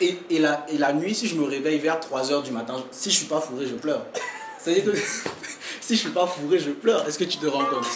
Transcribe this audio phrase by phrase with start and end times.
[0.00, 3.40] Et, la, nuit, si je me réveille vers 3h du matin, si je suis pas
[3.40, 4.04] fourré, je pleure.
[4.64, 4.70] Que
[5.80, 7.06] si je suis pas fourré, je pleure.
[7.06, 7.86] Est-ce que tu te rends compte?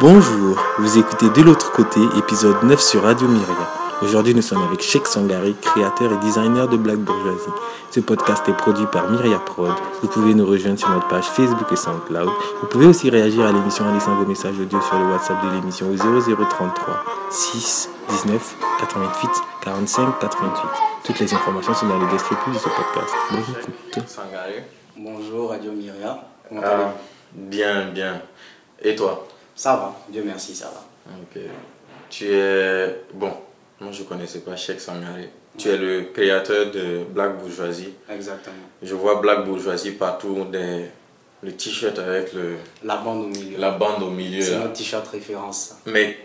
[0.00, 3.87] Bonjour, vous écoutez De l'autre côté, épisode 9 sur Radio Myria.
[4.00, 7.50] Aujourd'hui, nous sommes avec Sheikh Sangari, créateur et designer de Black Bourgeoisie.
[7.90, 9.72] Ce podcast est produit par Myria Prod.
[10.02, 12.28] Vous pouvez nous rejoindre sur notre page Facebook et SoundCloud.
[12.60, 15.50] Vous pouvez aussi réagir à l'émission en laissant vos messages audio sur le WhatsApp de
[15.50, 19.30] l'émission au 0033 6 19 88
[19.62, 20.62] 45 88.
[21.04, 23.14] Toutes les informations sont dans le descriptif de ce podcast.
[24.06, 24.54] Sangari.
[24.96, 26.20] Bonjour Radio Myria.
[26.48, 26.90] Comment Ah, allez-vous?
[27.34, 28.20] bien, bien.
[28.80, 29.26] Et toi?
[29.56, 31.12] Ça va, Dieu merci, ça va.
[31.20, 31.42] Ok.
[32.10, 33.02] Tu es.
[33.14, 33.32] Bon,
[33.80, 35.28] moi je connaissais pas Cheikh Sangari.
[35.56, 37.94] Tu es le créateur de Black Bourgeoisie.
[38.12, 38.54] Exactement.
[38.82, 40.86] Je vois Black Bourgeoisie partout, des...
[41.42, 42.56] le t-shirt avec le...
[42.84, 43.58] La bande au milieu.
[43.58, 44.40] la bande au milieu.
[44.42, 45.76] C'est notre t-shirt référence.
[45.86, 46.16] Mais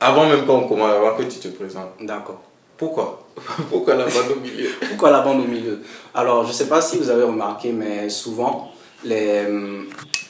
[0.00, 2.42] avant même qu'on commence, avant que tu te présentes, D'accord.
[2.76, 3.18] pourquoi?
[3.70, 4.68] Pourquoi la bande au milieu?
[4.88, 5.80] Pourquoi la bande au milieu?
[6.14, 8.72] Alors, je ne sais pas si vous avez remarqué, mais souvent,
[9.04, 9.42] les,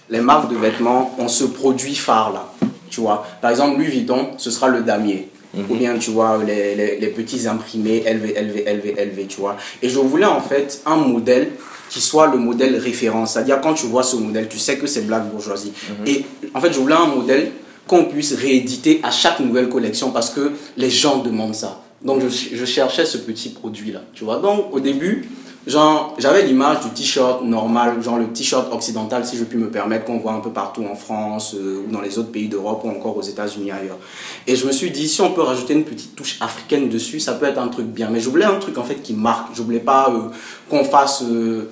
[0.08, 2.48] les marques de vêtements ont ce produit phare là.
[2.90, 5.30] Tu vois, par exemple, Louis Vuitton, ce sera le damier.
[5.54, 9.56] Ou bien, tu vois, les, les, les petits imprimés LV, LV, LV, LV, tu vois.
[9.82, 11.50] Et je voulais en fait un modèle
[11.90, 13.34] qui soit le modèle référence.
[13.34, 15.72] C'est-à-dire, quand tu vois ce modèle, tu sais que c'est Black Bourgeoisie.
[16.06, 17.52] Et en fait, je voulais un modèle
[17.86, 21.82] qu'on puisse rééditer à chaque nouvelle collection parce que les gens demandent ça.
[22.02, 24.38] Donc je, je cherchais ce petit produit là, tu vois.
[24.38, 25.28] Donc au début,
[25.66, 30.04] genre j'avais l'image du t-shirt normal, genre le t-shirt occidental si je puis me permettre
[30.04, 32.88] qu'on voit un peu partout en France euh, ou dans les autres pays d'Europe ou
[32.88, 33.98] encore aux États-Unis ailleurs.
[34.46, 37.34] Et je me suis dit si on peut rajouter une petite touche africaine dessus, ça
[37.34, 38.08] peut être un truc bien.
[38.10, 39.54] Mais je un truc en fait qui marque.
[39.54, 40.28] Je voulais pas euh,
[40.68, 41.70] qu'on fasse euh,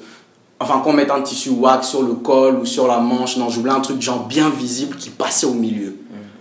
[0.62, 3.38] Enfin, qu'on mette un tissu wax sur le col ou sur la manche.
[3.38, 5.97] Non, je un truc genre bien visible qui passait au milieu.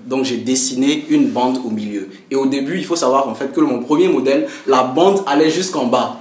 [0.06, 2.10] Donc j'ai dessiné une bande au milieu.
[2.32, 5.52] Et au début, il faut savoir en fait que mon premier modèle, la bande allait
[5.52, 6.18] jusqu'en bas.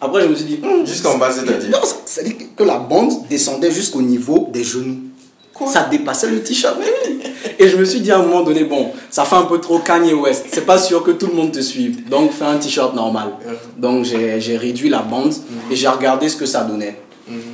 [0.00, 3.70] Après, je me suis dit, Hmm, Jusqu'en bas, c'est-à-dire non, c'est-à-dire que la bande descendait
[3.70, 4.96] jusqu'au niveau des genoux.
[5.66, 6.76] ça dépassait le t-shirt.
[7.58, 9.78] Et je me suis dit à un moment donné, bon, ça fait un peu trop
[9.80, 10.46] Kanye West.
[10.50, 12.08] C'est pas sûr que tout le monde te suive.
[12.08, 13.28] Donc fais un t-shirt normal.
[13.76, 15.34] Donc j'ai j'ai réduit la bande
[15.70, 16.98] et j'ai regardé ce que ça donnait.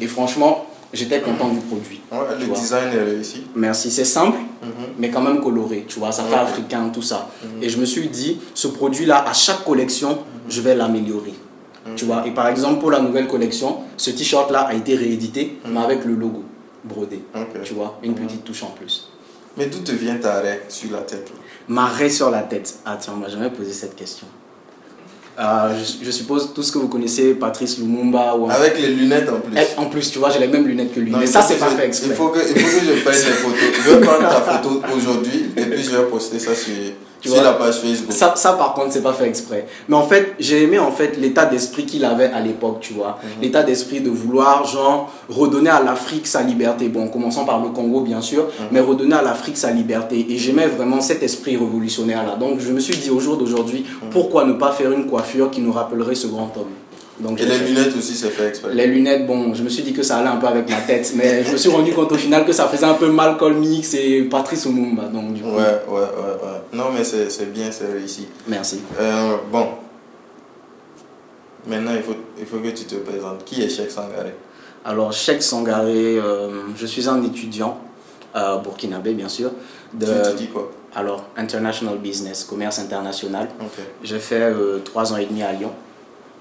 [0.00, 2.00] Et franchement, j'étais content du produit.
[2.12, 2.56] Ouais, le vois.
[2.56, 3.42] design est réussi.
[3.56, 4.68] Merci, c'est simple, Mhm.
[5.00, 6.40] mais quand même coloré, tu vois, ça fait Ouais.
[6.40, 7.28] africain, tout ça.
[7.60, 10.18] Et je me suis dit, ce produit-là, à chaque collection,
[10.48, 11.34] je vais l'améliorer.
[11.94, 15.80] Tu vois, et par exemple, pour la nouvelle collection, ce t-shirt-là a été réédité, mais
[15.80, 16.42] avec le logo
[16.84, 17.22] brodé.
[17.62, 19.10] Tu vois, une petite touche en plus.
[19.56, 21.36] Mais d'où te vient ta raie sur la tête là?
[21.68, 22.78] Marée sur la tête.
[22.84, 24.26] Ah tiens, on m'a jamais posé cette question.
[25.38, 29.40] Euh, je, je suppose tous que vous connaissez Patrice Lumumba ou Avec les lunettes en
[29.40, 29.54] plus.
[29.56, 31.56] Eh, en plus tu vois j'ai les mêmes lunettes que lui Non, mais ça c'est
[31.58, 33.58] pas fait exprès Il faut, que, il faut que je prenne les photos.
[33.84, 36.72] Je vais prendre ta photo aujourd'hui et puis je vais poster ça sur,
[37.20, 38.12] Tu sur vois, la page Facebook.
[38.12, 39.66] Ça, ça, par contre, c'est pas fait exprès.
[39.88, 43.18] Mais en fait, j'ai aimé en fait l'état d'esprit qu'il avait à l'époque, tu vois.
[43.22, 43.42] Mhm.
[43.42, 46.88] L'état d'esprit de vouloir, genre, redonner à l'Afrique sa liberté.
[46.88, 48.66] Bon, en commençant par le Congo, bien sûr, Mhm.
[48.70, 50.26] mais redonner à l'Afrique sa liberté.
[50.30, 52.36] Et j'aimais vraiment cet esprit révolutionnaire-là.
[52.36, 54.10] Donc, je me suis dit au jour d'aujourd'hui, Mhm.
[54.10, 56.72] pourquoi ne pas faire une coiffure qui nous rappellerait ce grand homme
[57.20, 58.74] Donc, Et les lunettes aussi, c'est fait exprès.
[58.74, 61.12] les lunettes, bon, je me suis dit que ça allait un peu avec ma tête,
[61.16, 63.94] mais je me suis rendu compte au final que ça faisait un peu Malcolm X
[63.94, 65.04] et Patrice Lumumba.
[65.04, 66.60] Donc, du coup, Ouais, ouais, ouais, ouais.
[66.72, 68.26] Non, mais c'est bien, c'est réussi.
[68.46, 68.80] merci.
[69.00, 69.66] Euh, bon.
[71.66, 73.44] Maintenant, il faut, il faut que tu te présentes.
[73.44, 74.34] Qui est Cheikh Sangaré?
[74.84, 77.78] Alors, Cheikh Sangaré, euh, je suis un étudiant
[78.36, 79.50] euh, burkinabé, bien sûr.
[79.92, 80.70] De, Tu te dis quoi?
[80.96, 83.48] Alors, International Business, commerce international.
[84.02, 85.70] J'ai fait euh, trois ans et demi à Lyon.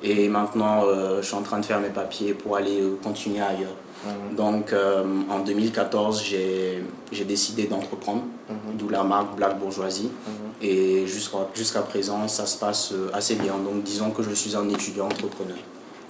[0.02, 3.42] Et maintenant, euh, je suis en train de faire mes papiers pour aller euh, continuer
[3.42, 3.76] ailleurs.
[4.06, 10.10] Mhm, Donc, euh, en 2014, j'ai décidé d'entreprendre, mhm, d'où la marque Black Bourgeoisie.
[10.28, 10.52] mhm.
[10.62, 13.56] Et jusqu'à jusqu'à présent, ça se passe assez bien.
[13.58, 15.58] Donc, disons que je suis un étudiant entrepreneur.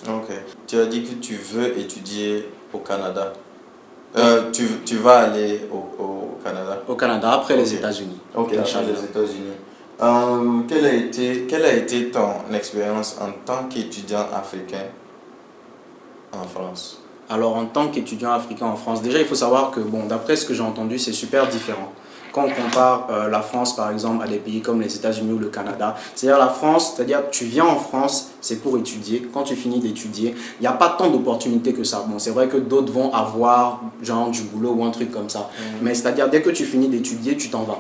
[0.07, 0.29] Ok.
[0.67, 3.34] Tu as dit que tu veux étudier au Canada.
[4.17, 6.81] Euh, tu, tu vas aller au, au Canada.
[6.87, 7.73] Au Canada, après les.
[7.73, 8.19] États-Unis.
[8.35, 8.87] Ok, Inch'Allah.
[8.93, 9.51] les États-Unis.
[10.01, 14.85] Euh, quelle, a été, quelle a été ton expérience en tant qu'étudiant africain
[16.34, 17.01] en France?
[17.29, 20.45] Alors, en tant qu'étudiant africain en France, déjà, il faut savoir que, bon, d'après ce
[20.45, 21.91] que j'ai entendu, c'est super différent.
[22.35, 25.40] Quand on compare euh, la France, par exemple, à des pays comme les États-Unis ou
[25.40, 29.26] le Canada, c'est-à-dire la France, c'est-à-dire tu viens en France, c'est pour étudier.
[29.34, 32.03] Quand tu finis d'étudier, il n'y a pas tant d'opportunités que ça.
[32.05, 35.49] Bon, c'est vrai que d'autres vont avoir, genre, du boulot ou un truc comme ça.
[35.82, 37.79] Mais c'est-à-dire, dès que tu finis d'étudier, tu t'en vas.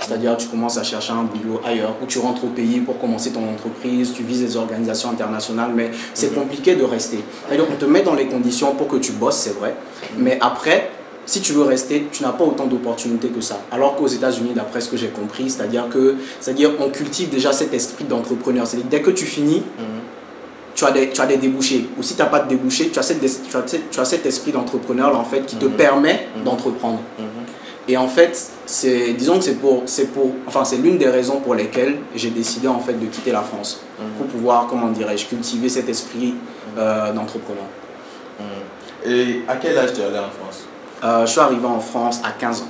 [0.00, 3.32] C'est-à-dire, tu commences à chercher un boulot ailleurs, ou tu rentres au pays pour commencer
[3.32, 7.18] ton entreprise, tu vises des organisations internationales, mais c'est compliqué de rester.
[7.50, 9.74] On te met dans les conditions pour que tu bosses, c'est vrai,
[10.16, 10.90] mais après,
[11.26, 13.60] si tu veux rester, tu n'as pas autant d'opportunités que ça.
[13.72, 17.74] Alors qu'aux États-Unis, d'après ce que j'ai compris, c'est-à-dire que, c'est-à-dire on cultive déjà cet
[17.74, 18.66] esprit d'entrepreneur.
[18.66, 19.62] C'est-à-dire dès que tu finis,
[20.76, 21.88] tu as des, tu as des débouchés.
[21.98, 24.24] Ou si tu n'as pas de débouchés, tu as, cette, tu, as, tu as cet
[24.24, 27.00] esprit d'entrepreneur en fait qui te permet d'entreprendre.
[27.88, 31.40] Et en fait, c'est, disons que c'est pour, c'est pour, enfin c'est l'une des raisons
[31.40, 33.80] pour lesquelles j'ai décidé en fait de quitter la France
[34.18, 36.34] pour pouvoir, comment dirais-je, cultiver cet esprit
[36.76, 37.64] euh, d'entrepreneur.
[39.04, 40.65] Et à quel âge tu es allé en France?
[41.04, 42.68] Euh, je suis arrivé en France à 15 ans.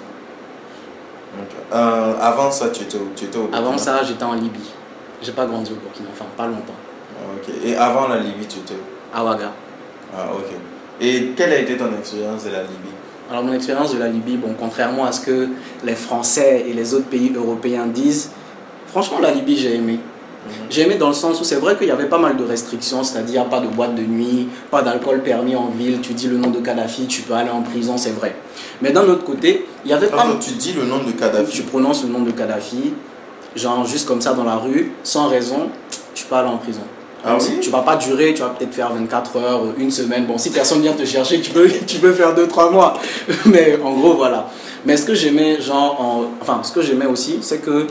[1.73, 3.59] Euh, avant ça, tu étais, tu étais au Burkina?
[3.59, 4.71] Avant ça, j'étais en Libye.
[5.23, 6.75] J'ai pas grandi au Burkina, enfin pas longtemps.
[7.37, 7.55] Ok.
[7.65, 9.17] Et avant la Libye, tu étais où?
[9.17, 9.53] À Ouaga.
[10.17, 10.55] Ah, ok.
[11.01, 12.95] Et quelle a été ton expérience de la Libye?
[13.31, 15.49] Alors mon expérience de la Libye, bon, contrairement à ce que
[15.85, 18.31] les Français et les autres pays européens disent,
[18.87, 19.99] franchement la Libye j'ai aimé.
[20.71, 23.03] J'ai aimé dans le sens où c'est vrai qu'il y avait pas mal de restrictions,
[23.05, 26.51] c'est-à-dire pas de boîte de nuit, pas d'alcool permis en ville, tu dis le nom
[26.51, 28.35] de Kadhafi, tu peux aller en prison, c'est vrai.
[28.83, 30.23] Mais d'un autre côté, il y avait pas...
[30.23, 32.93] Attends, tu dis le nom de Kadhafi Tu prononces le nom de Kadhafi,
[33.55, 35.69] genre juste comme ça dans la rue, sans raison,
[36.15, 36.81] tu peux aller en prison.
[37.25, 37.59] Ah oui?
[37.61, 40.27] Tu vas pas durer, tu vas peut-être faire 24 heures, une semaine.
[40.27, 42.95] Bon, si personne vient te chercher, tu peux, tu peux faire 2-3 mois.
[43.47, 44.49] Mais en gros, voilà.
[44.85, 47.87] Mais ce que j'aimais, genre, en- enfin, ce que j'aimais aussi, c'est que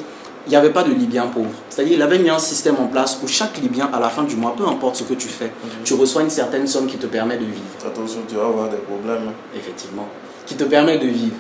[0.48, 1.50] il n'y avait pas de Libyens pauvres.
[1.70, 4.36] C'est-à-dire, il avait mis un système en place où chaque Libyen, à la fin du
[4.36, 5.52] mois, peu importe ce que tu fais,
[5.84, 7.64] tu reçois une certaine somme qui te permet de vivre.
[7.86, 9.32] Attention, tu vas avoir des problèmes.
[9.56, 10.08] Effectivement.
[10.46, 11.36] Qui te permet de vivre.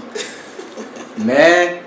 [1.19, 1.81] Mais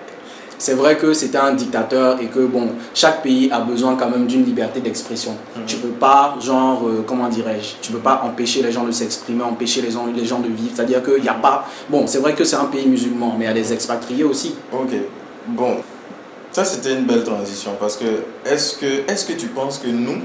[0.58, 4.26] c'est vrai que c'était un dictateur et que bon, chaque pays a besoin quand même
[4.26, 5.36] d'une liberté d'expression.
[5.66, 9.42] Tu peux pas, genre, euh, comment dirais-je, tu peux pas empêcher les gens de s'exprimer,
[9.42, 10.70] empêcher les gens, les gens de vivre.
[10.74, 11.66] C'est-à-dire qu'il n'y a pas.
[11.88, 14.54] Bon, c'est vrai que c'est un pays musulman, mais il y a des expatriés aussi.
[14.72, 14.90] Ok.
[15.48, 15.76] Bon.
[16.52, 18.04] Ça, c'était une belle transition parce que
[18.46, 20.20] est-ce que, est que tu penses que nous,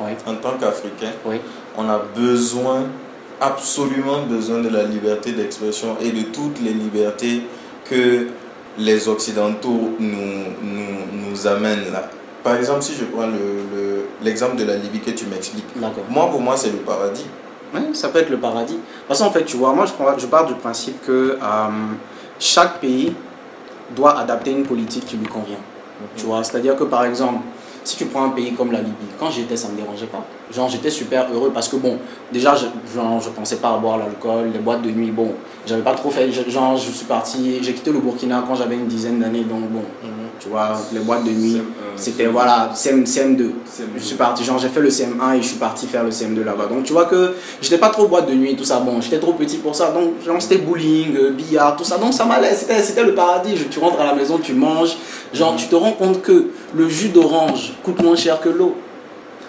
[0.00, 0.12] Oui.
[0.26, 1.36] en tant qu'Africains, Oui.
[1.76, 2.84] on a besoin,
[3.40, 7.42] absolument besoin de la liberté d'expression et de toutes les libertés
[7.84, 8.28] que
[8.78, 12.08] les Occidentaux nous, nous, nous amènent là?
[12.42, 15.64] Par exemple, si je prends le- le- l'exemple de la Libye que tu m'expliques,
[16.08, 17.26] moi, pour moi, c'est le paradis.
[17.74, 18.78] Oui, ça peut être le paradis.
[19.08, 19.92] Parce qu'en fait, tu vois, moi, je,
[20.22, 21.66] je pars du principe que euh,
[22.38, 23.12] chaque pays
[23.90, 25.58] doit adapter une politique qui lui convient.
[26.16, 27.40] Tu vois, c'est-à-dire que par exemple,
[27.84, 30.24] si tu prends un pays comme la Libye, quand j'étais, ça ne me dérangeait pas.
[30.52, 31.98] Genre, j'étais super heureux parce que, bon,
[32.32, 35.32] déjà, je, genre, je pensais pas à boire l'alcool, les boîtes de nuit, bon,
[35.66, 36.30] j'avais pas trop fait.
[36.32, 39.68] je- Genre, je suis parti, j'ai quitté le Burkina quand j'avais une dizaine d'années, donc
[39.70, 39.82] bon,
[40.40, 41.62] tu vois, les boîtes de nuit,
[41.96, 43.50] c'était, voilà, CM, CM2.
[43.96, 46.42] Je suis parti, genre, j'ai fait le CM1 et je suis parti faire le CM2
[46.44, 46.66] là-bas.
[46.66, 49.32] Donc, tu vois que j'étais pas trop boîte de nuit, tout ça, bon, j'étais trop
[49.32, 53.02] petit pour ça, donc, genre, c'était bowling, euh, billard, tout ça, donc ça m'allait, c'était,
[53.04, 53.56] le paradis.
[53.56, 54.96] Je- tu rentres à la maison, tu manges,
[55.32, 58.74] genre, tu te rends compte que le jus d'orange coûte moins cher que l'eau.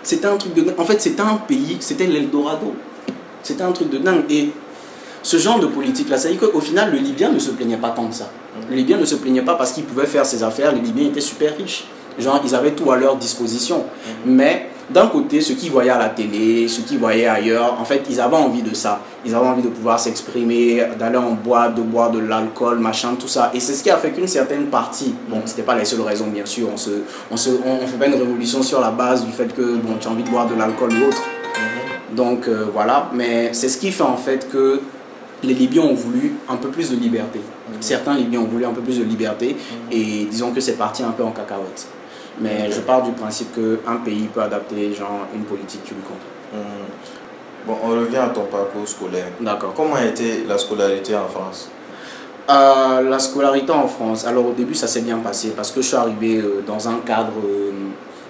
[0.04, 0.76] C'était un truc de dingue.
[0.80, 2.74] En fait, c'était un pays, c'était l'Eldorado.
[3.42, 4.24] C'était un truc de dingue.
[4.30, 4.50] Et
[5.24, 8.06] ce genre de politique-là, ça dit qu'au final, le Libyen ne se plaignait pas tant
[8.06, 8.30] de ça.
[8.70, 10.72] Le Libyen ne se plaignait pas parce qu'il pouvait faire ses affaires.
[10.72, 11.86] Les Libyens étaient super riches.
[12.20, 13.84] Genre, ils avaient tout à leur disposition.
[14.26, 18.04] Mais d'un côté, ceux qui voyaient à la télé, ceux qui voyaient ailleurs, en fait,
[18.10, 19.02] ils avaient envie de ça.
[19.26, 23.28] Ils avaient envie de pouvoir s'exprimer, d'aller en boîte, de boire de l'alcool, machin, tout
[23.28, 23.52] ça.
[23.54, 26.28] Et c'est ce qui a fait qu'une certaine partie, bon, c'était pas la seule raison,
[26.28, 26.92] bien sûr, on se,
[27.32, 29.96] on se, on, on fait pas une révolution sur la base du fait que, bon,
[30.00, 31.24] tu as envie de boire de l'alcool ou autre.
[32.16, 34.80] Donc euh, voilà, mais c'est ce qui fait en fait que
[35.44, 37.42] les Libyens ont voulu un peu plus de liberté.
[37.82, 39.56] Certains Libyens ont voulu un peu plus de liberté
[39.92, 41.88] et disons que c'est parti un peu en cacahuète.
[42.40, 46.64] Mais je pars du principe qu'un pays peut adapter genre une politique qui lui convient.
[47.66, 47.74] Mhm.
[47.74, 49.28] Bon, on revient à ton parcours scolaire.
[49.40, 49.74] D'accord.
[49.76, 51.70] Comment a été la scolarité en France?
[52.50, 55.88] Euh, la scolarité en France, alors au début ça s'est bien passé parce que je
[55.88, 57.72] suis arrivé euh, dans un cadre, euh,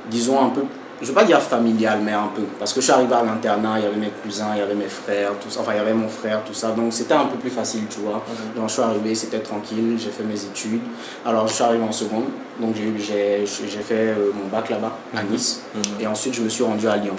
[0.09, 0.61] disons un peu,
[1.01, 2.43] je ne veux pas dire familial, mais un peu.
[2.57, 4.73] Parce que je suis arrivé à l'internat, il y avait mes cousins, il y avait
[4.73, 7.25] mes frères, tout ça, enfin il y avait mon frère, tout ça, donc c'était un
[7.25, 8.23] peu plus facile, tu vois.
[8.55, 10.79] Donc je suis arrivé, c'était tranquille, j'ai fait mes études.
[11.25, 12.27] Alors je suis arrivé en seconde,
[12.57, 15.61] donc j'ai eu- j'ai j'ai fait mon bac là-bas, à Nice,
[15.99, 17.15] et ensuite je me suis rendu à Lyon.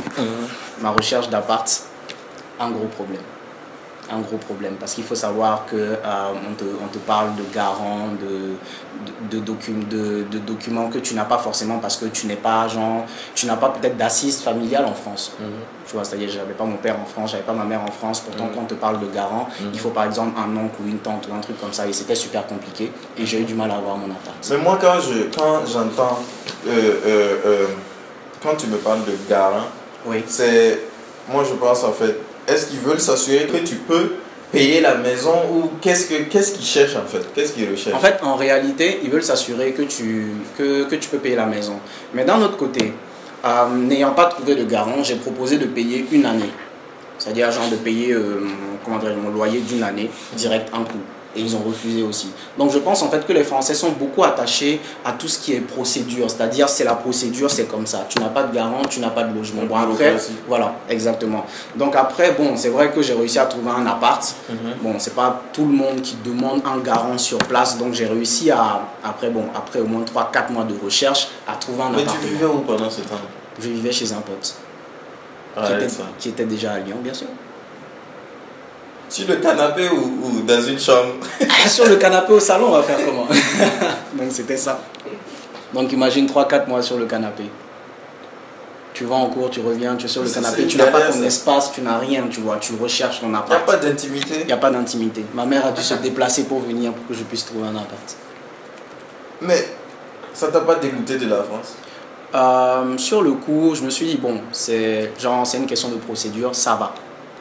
[0.81, 1.69] Ma recherche d'appart,
[2.61, 3.23] un gros problème.
[4.09, 5.97] Un gros problème parce qu'il faut savoir que euh,
[6.49, 8.55] on, te, on te parle de garant de,
[9.31, 12.37] de, de, docu- de, de documents que tu n'as pas forcément parce que tu n'es
[12.37, 15.33] pas genre tu n'as pas peut-être d'assise familiale en France.
[15.89, 18.21] Tu vois c'est-à-dire j'avais pas mon père en France j'avais pas ma mère en France
[18.21, 20.99] pourtant quand on te parle de garant il faut par exemple un oncle ou une
[20.99, 23.73] tante ou un truc comme ça et c'était super compliqué et j'ai eu du mal
[23.73, 24.37] à avoir mon appart.
[24.51, 26.21] Mais moi, quand je quand j'entends,
[26.69, 27.67] euh, euh, euh,
[28.41, 29.67] quand tu me parles de garant,
[30.07, 30.23] oui.
[30.29, 30.81] c'est,
[31.29, 32.17] moi je pense en fait,
[32.49, 34.13] est-ce qu'ils veulent s'assurer que tu peux
[34.53, 37.25] payer la maison ou qu'est-ce que qu'est-ce qu'ils cherchent en fait?
[37.35, 37.97] Qu'est-ce qu'ils recherchent?
[37.97, 41.79] En fait, en réalité, ils veulent s'assurer que tu, peux payer la maison.
[42.15, 42.93] Mais d'un autre côté,
[43.45, 46.51] euh, n'ayant pas trouvé de garant, j'ai proposé de payer une année.
[47.19, 48.41] C'est-à-dire, genre, de payer euh,
[48.89, 51.01] mon loyer d'une année, direct un coup.
[51.37, 52.31] Et ils ont refusé aussi.
[52.59, 55.53] Donc je pense en fait que les Français sont beaucoup attachés à tout ce qui
[55.53, 56.31] est procédure.
[56.31, 58.07] C'est-à-dire c'est la procédure, c'est comme ça.
[58.09, 59.63] Tu n'as pas de garant, tu n'as pas de logement.
[59.65, 60.17] Bon après,
[60.49, 61.45] voilà, exactement.
[61.77, 64.35] Donc après, bon, c'est vrai que j'ai réussi à trouver un appart.
[64.49, 64.57] Mhm.
[64.81, 67.77] Bon, c'est pas tout le monde qui demande un garant sur place.
[67.77, 71.83] Donc j'ai réussi à, après, bon, après au moins 3-4 mois de recherche, à trouver
[71.83, 72.23] un Mais appartement.
[72.23, 73.17] tu vivais où pendant ce temps?
[73.61, 74.55] Je vivais chez un pote
[75.55, 76.03] qui, Arrête était, ça.
[76.19, 77.29] qui était déjà à Lyon, bien sûr.
[79.09, 81.15] Sur le canapé ou, ou dans une chambre
[81.69, 83.27] Sur le canapé au salon, on va faire comment?
[84.15, 84.81] Donc c'était ça.
[85.73, 87.45] Donc imagine 3-4 mois sur le canapé.
[88.95, 91.13] Tu vas en cours, tu reviens, tu es sur le canapé, tu n'as pas ton
[91.13, 91.25] ça.
[91.27, 93.67] espace, tu n'as rien, tu vois, tu recherches ton Il n'y a appart.
[93.67, 95.23] pas d'intimité Il n'y a pas d'intimité.
[95.35, 98.17] Ma mère a dû se déplacer pour venir pour que je puisse trouver un appart.
[99.43, 99.69] Mais
[100.33, 101.75] ça t'a pas dégoûté de la France?
[102.35, 105.97] Euh, sur le coup, je me suis dit, bon, c'est genre, c'est une question de
[105.97, 106.95] procédure, ça va.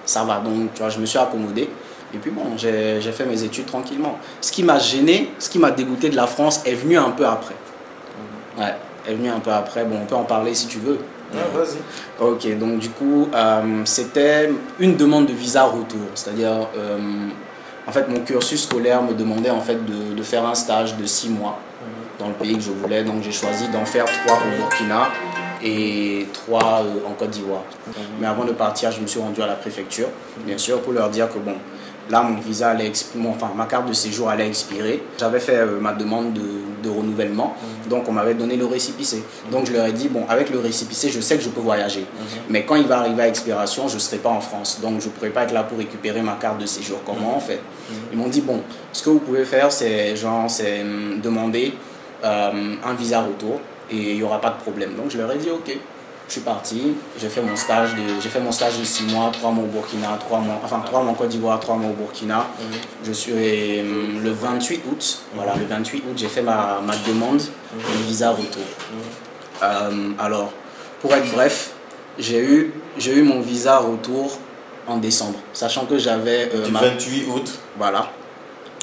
[0.06, 0.40] Ça va.
[0.40, 1.70] Donc, tu vois, je me suis accommodé.
[2.14, 4.18] Et puis, bon, j'ai fait mes études tranquillement.
[4.42, 7.26] Ce qui m'a gêné, ce qui m'a dégoûté de la France est venu un peu
[7.26, 7.56] après.
[8.58, 8.76] Ouais,
[9.08, 9.84] est venu un peu après.
[9.86, 11.00] Bon, on peut en parler si tu veux.
[11.34, 12.24] Ouais, vas-y.
[12.24, 16.08] Ok, donc du coup, euh, c'était une demande de visa retour.
[16.14, 16.98] C'est-à-dire, euh,
[17.88, 21.06] en fait, mon cursus scolaire me demandait en fait de, de faire un stage de
[21.06, 21.60] six mois
[22.20, 23.04] dans le pays que je voulais.
[23.04, 25.10] Donc j'ai choisi d'en faire trois au Burkina
[25.66, 27.64] et trois euh, en Côte d'Ivoire.
[28.20, 30.08] Mais avant de partir, je me suis rendu à la préfecture,
[30.46, 31.56] bien sûr, pour leur dire que bon,
[32.10, 32.92] là, mon visa allait
[33.28, 35.04] enfin, ma carte de séjour allait expirer.
[35.18, 36.40] J'avais fait euh, ma demande de,
[36.88, 37.56] renouvellement,
[37.90, 39.24] donc on m'avait donné le récipicé.
[39.52, 42.06] Donc je leur ai dit, bon, avec le récipicé, je sais que je peux voyager.
[42.48, 44.80] Mais quand il va arriver à expiration, je ne serai pas en France.
[44.84, 47.00] Donc je ne pourrai pas être là pour récupérer ma carte de séjour.
[47.04, 47.60] Comment on fait?
[48.12, 48.62] Ils m'ont dit, bon,
[48.94, 51.74] ce que vous pouvez faire, c'est genre, c'est hum, demander
[52.24, 53.60] euh, un visa retour
[53.92, 54.96] et il n'y aura pas de problème.
[54.96, 55.78] Donc je leur ai dit, ok.
[56.28, 59.30] Je suis parti, j'ai fait mon stage de j'ai fait mon stage de 6 mois,
[59.32, 61.94] 3 mois au Burkina, 3 mois enfin 3 mois en Côte d'Ivoire, 3 mois au
[61.94, 62.48] Burkina.
[63.04, 67.38] Je suis hum, le 28 août, voilà, le 28 août, j'ai fait ma, ma demande
[67.42, 68.64] de visa retour.
[69.62, 70.52] Euh, alors,
[71.00, 71.74] pour être bref,
[72.18, 74.40] j'ai eu j'ai eu mon visa retour
[74.88, 78.10] en décembre, sachant que j'avais euh, Du ma- 28 août voilà,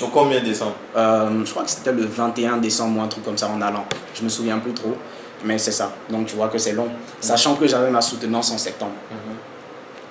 [0.00, 0.75] au combien décembre?
[0.96, 3.84] Euh, je crois que c'était le 21 décembre ou un truc comme ça en allant.
[4.14, 4.96] Je me souviens plus trop.
[5.44, 5.92] Mais c'est ça.
[6.08, 6.88] Donc tu vois que c'est long.
[7.20, 8.92] Sachant que j'avais ma soutenance en septembre.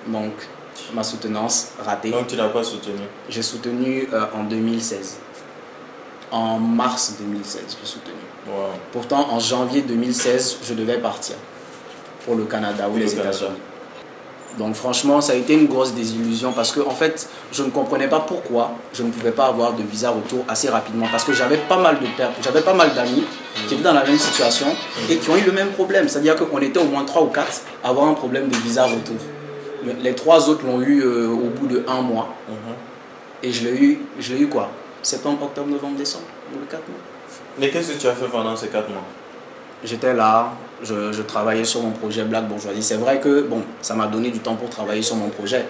[0.06, 0.32] Donc
[0.94, 2.10] ma soutenance ratée.
[2.10, 3.02] Donc tu n'as pas soutenu.
[3.28, 5.18] J'ai soutenu euh, en 2016.
[6.30, 8.14] En mars 2016, j'ai soutenu.
[8.46, 8.70] Wow.
[8.90, 11.36] Pourtant, en janvier 2016, je devais partir
[12.24, 13.12] pour le Canada ou les.
[13.12, 13.50] États-Unis.
[14.58, 18.08] Donc franchement, ça a été une grosse désillusion parce que en fait, je ne comprenais
[18.08, 21.56] pas pourquoi je ne pouvais pas avoir de visa retour assez rapidement parce que j'avais
[21.56, 22.06] pas mal de
[22.42, 23.24] j'avais pas mal d'amis
[23.66, 24.66] qui étaient dans la même situation
[25.08, 27.62] et qui ont eu le même problème, c'est-à-dire qu'on était au moins 3 ou 4
[27.82, 29.16] à avoir un problème de visa retour.
[29.84, 32.74] Le- Les trois autres l'ont eu euh, au bout de un mois Mhm.
[33.42, 34.68] et je l'ai eu, je l'ai eu quoi?
[35.02, 36.98] Septembre, octobre, novembre, décembre, le 4 mois.
[37.58, 39.02] Mais qu'est-ce que tu as fait pendant ces 4 mois?
[39.82, 42.82] J'étais là, je, je travaillais sur mon projet Black Bourgeoisie.
[42.82, 45.66] C'est vrai que bon, ça m'a donné du temps pour travailler sur mon projet.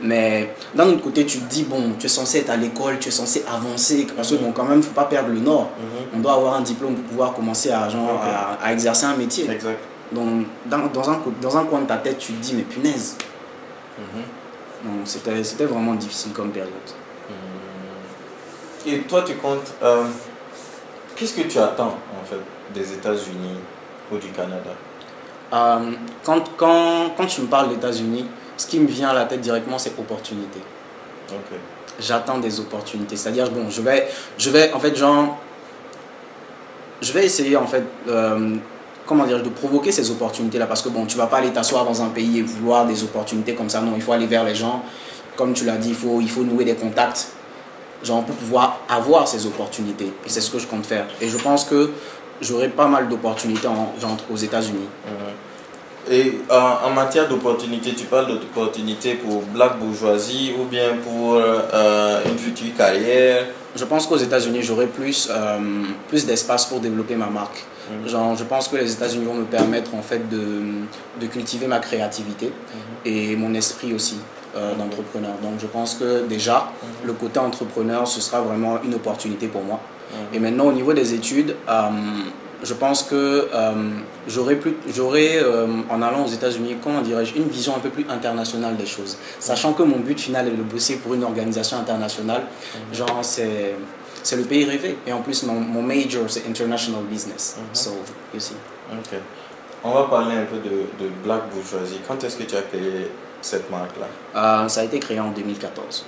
[0.00, 3.08] Mais d'un autre côté, tu te dis, bon, tu es censé être à l'école, tu
[3.08, 4.06] es censé avancer.
[4.16, 5.70] Parce que bon, quand même, il ne faut pas perdre le nord.
[6.14, 9.50] On doit avoir un diplôme pour pouvoir commencer à, genre, à, à exercer un métier.
[9.50, 9.78] Exact.
[10.12, 13.16] Donc, dans, dans, un, dans un coin de ta tête, tu te dis, mais punaise.
[14.84, 16.70] Donc, c'était vraiment difficile comme période.
[18.86, 19.74] Et toi, tu comptes.
[19.82, 20.04] euh,
[21.14, 22.40] Qu'est-ce que tu attends en fait
[22.74, 23.58] des États-Unis?
[24.12, 24.70] Ou du Canada
[25.52, 25.90] Euh,
[26.24, 28.24] quand, quand, quand tu me parles des États-Unis,
[28.56, 30.60] ce qui me vient à la tête directement, c'est opportunité.
[31.30, 31.58] Ok.
[31.98, 33.16] j'attends des opportunités.
[33.16, 35.38] C'est-à-dire, bon, je vais, je vais, en fait, genre,
[37.00, 38.56] je vais essayer, en fait, euh,
[39.06, 40.66] comment dire, de provoquer ces opportunités-là.
[40.66, 43.54] Parce que, bon, tu vas pas aller t'asseoir dans un pays et vouloir des opportunités
[43.54, 43.80] comme ça.
[43.80, 44.82] Non, il faut aller vers les gens.
[45.36, 47.28] Comme tu l'as dit, il faut, il faut nouer des contacts,
[48.02, 50.12] genre, pour pouvoir avoir ces opportunités.
[50.26, 51.06] Et c'est ce que je compte faire.
[51.20, 51.90] Et je pense que
[52.40, 53.68] j'aurai pas mal d'opportunités,
[54.30, 54.88] aux États-Unis.
[56.10, 62.20] Et euh, en matière d'opportunités, tu parles d'opportunités pour Black Bourgeoisie ou bien pour euh,
[62.26, 63.46] une future carrière?
[63.76, 65.58] Je pense qu'aux États-Unis, j'aurai plus, euh,
[66.08, 67.64] plus d'espace pour développer ma marque.
[68.06, 70.62] Genre, je pense que les États-Unis vont me permettre en fait de,
[71.20, 72.52] de cultiver ma créativité
[73.04, 74.18] et mon esprit aussi
[74.56, 75.32] euh, d'entrepreneur.
[75.42, 76.70] Donc, je pense que déjà,
[77.04, 79.80] le côté entrepreneur, ce sera vraiment une opportunité pour moi.
[80.32, 81.88] Et maintenant, au niveau des études, euh,
[82.62, 83.72] je pense que euh,
[84.28, 88.06] j'aurai, plus, j'aurai euh, en allant aux États-Unis, comment dirais-je, une vision un peu plus
[88.08, 89.16] internationale des choses.
[89.40, 92.42] Sachant que mon but final est de bosser pour une organisation internationale,
[92.92, 93.74] genre c'est,
[94.22, 94.96] c'est le pays rêvé.
[95.06, 97.56] Et en plus, mon, mon major, c'est international business.
[97.72, 97.90] So,
[98.32, 98.54] you see.
[98.92, 99.18] Ok.
[99.84, 101.98] On va parler un peu de, de Black Bourgeoisie.
[102.06, 104.06] Quand est-ce que tu as créé cette marque-là?
[104.64, 106.04] Euh, ça a été créé en 2014.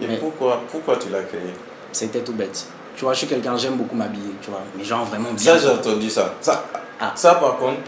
[0.00, 1.54] Et Mais- pourquoi, pourquoi tu l'as créée
[1.92, 2.66] C'était tout bête.
[2.96, 4.62] Tu vois, je suis quelqu'un, j'aime beaucoup m'habiller, tu vois.
[4.76, 5.38] Mais genre vraiment bien.
[5.38, 6.34] Ça, j'ai entendu ça.
[6.40, 6.64] Ça,
[6.98, 7.12] Ah.
[7.14, 7.80] ça par contre,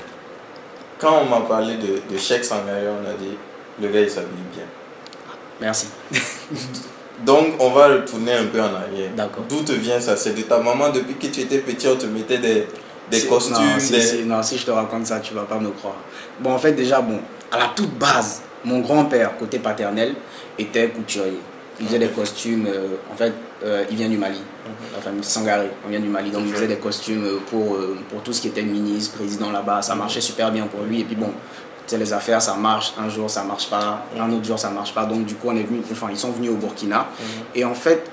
[0.98, 3.36] quand on m'a parlé de, de chèque Sangari, on a dit
[3.80, 4.64] le gars il s'habille bien.
[5.60, 5.86] Merci.
[7.24, 9.10] Donc, on va retourner un peu en arrière.
[9.16, 9.44] D'accord.
[9.48, 10.16] D'où te vient ça?
[10.16, 12.68] C'est de ta maman, depuis que tu étais petit, on te mettait des,
[13.10, 14.00] des costumes, non des...
[14.00, 15.96] si- non, si je te raconte ça, tu vas pas me croire.
[16.38, 17.18] Bon, en fait, déjà, bon,
[17.50, 20.14] à la toute base, mon grand-père, côté paternel,
[20.58, 21.40] était couturier.
[21.80, 23.32] Il faisait des costumes, euh, en fait,
[23.64, 24.40] euh, il vient du Mali,
[24.94, 27.96] la famille Sangaré, on vient du Mali, donc il faisait des costumes euh, pour, euh,
[28.10, 31.04] pour tout ce qui était ministre, président là-bas, ça marchait super bien pour lui, et
[31.04, 31.32] puis bon, tu
[31.86, 34.92] sais, les affaires, ça marche, un jour ça marche pas, un autre jour ça marche
[34.92, 37.06] pas, donc du coup, on est venu, enfin, ils sont venus au Burkina,
[37.54, 38.10] et en fait,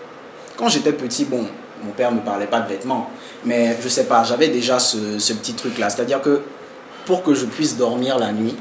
[0.58, 1.46] quand j'étais petit, bon,
[1.84, 3.10] mon père ne me parlait pas de vêtements,
[3.44, 5.90] mais je sais pas, j'avais déjà ce, ce petit truc-là.
[5.90, 6.42] C'est-à-dire que
[7.06, 8.56] pour que je puisse dormir la nuit,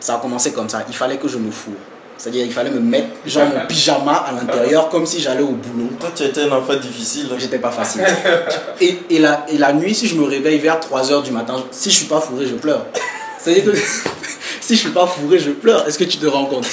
[0.00, 0.84] ça a commencé comme ça.
[0.88, 1.74] Il fallait que je me fourre.
[2.16, 5.90] C'est-à-dire il fallait me mettre genre mon pyjama à l'intérieur comme si j'allais au boulot.
[5.98, 7.28] Toi, tu étais un enfant difficile.
[7.38, 8.02] J'étais pas facile.
[8.80, 11.90] Et, et, la, et la nuit, si je me réveille vers 3h du matin, si
[11.90, 12.86] je suis pas fourré, je pleure.
[13.38, 13.76] C'est-à-dire que
[14.60, 15.86] si je suis pas fourré, je pleure.
[15.86, 16.66] Est-ce que tu te rends compte?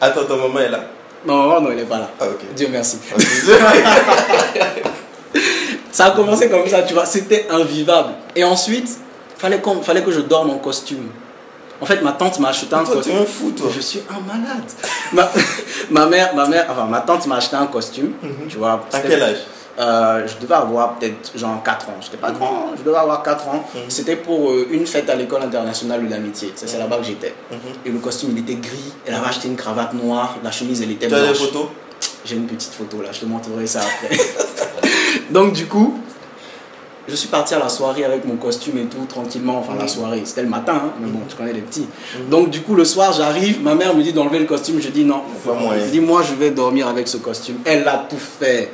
[0.00, 0.84] Attends, ta maman est là.
[1.24, 2.10] Non, maman, non, elle est pas là.
[2.20, 2.24] Ah.
[2.56, 2.98] Dieu merci.
[3.14, 3.22] Ok.
[5.92, 8.14] Ça a commencé comme ça, tu vois, c'était invivable.
[8.34, 8.88] Et ensuite,
[9.36, 11.08] fallait, fallait que je dorme en costume.
[11.82, 13.26] En fait, ma tante m'a acheté un toi, tu costume.
[13.26, 13.66] fou, toi.
[13.74, 14.62] Je suis un malade.
[15.12, 15.28] ma,
[15.90, 18.12] ma mère, ma mère, enfin, ma tante m'a acheté un costume,
[18.48, 18.84] tu vois.
[18.92, 19.38] À quel âge?
[19.78, 21.94] Euh, Je devais avoir peut-être genre 4 ans.
[22.00, 23.64] J'étais pas grand, je devais avoir 4 ans.
[23.74, 23.80] Mhm.
[23.88, 26.52] C'était pour euh, une fête à l'école internationale de l'amitié.
[26.54, 27.34] C'est là-bas que j'étais.
[27.50, 27.58] Mhm.
[27.86, 28.92] Et le costume, il était gris.
[29.06, 30.36] Elle avait acheté une cravate noire.
[30.44, 31.38] La chemise, elle était Tu as des blanche.
[31.38, 31.66] photos?
[32.24, 34.16] J'ai une petite photo là, je te montrerai ça après.
[35.30, 35.98] Donc du coup,
[37.08, 39.58] je suis parti à la soirée avec mon costume et tout, tranquillement.
[39.58, 41.86] Enfin, la soirée, c'était le matin, hein, mais bon, tu connais les petits.
[42.30, 44.80] Donc du coup, le soir, j'arrive, ma mère me dit d'enlever le costume.
[44.80, 45.22] Je dis non.
[45.86, 47.56] Je dis moi, je vais dormir avec ce costume.
[47.64, 48.70] Elle a tout fait.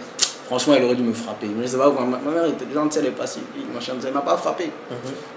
[0.48, 1.46] Franchement, elle aurait dû me frapper.
[1.54, 3.42] Mais je sais pas, ma, ma mère était gentille, elle est passive,
[3.74, 4.70] machin, elle m'a pas frappé.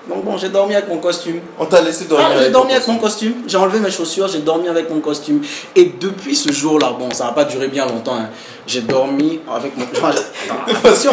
[0.10, 1.40] Donc bon, j'ai dormi avec mon costume.
[1.60, 3.32] On t'a laissé dormir Ah, j'ai dormi avec mon costume.
[3.34, 5.42] costume, j'ai enlevé mes chaussures, j'ai dormi avec mon costume.
[5.76, 8.30] Et depuis ce jour-là, bon, ça n'a pas duré bien longtemps, hein,
[8.66, 9.84] j'ai dormi avec mon.
[10.02, 10.18] Attends,
[10.72, 11.12] attention,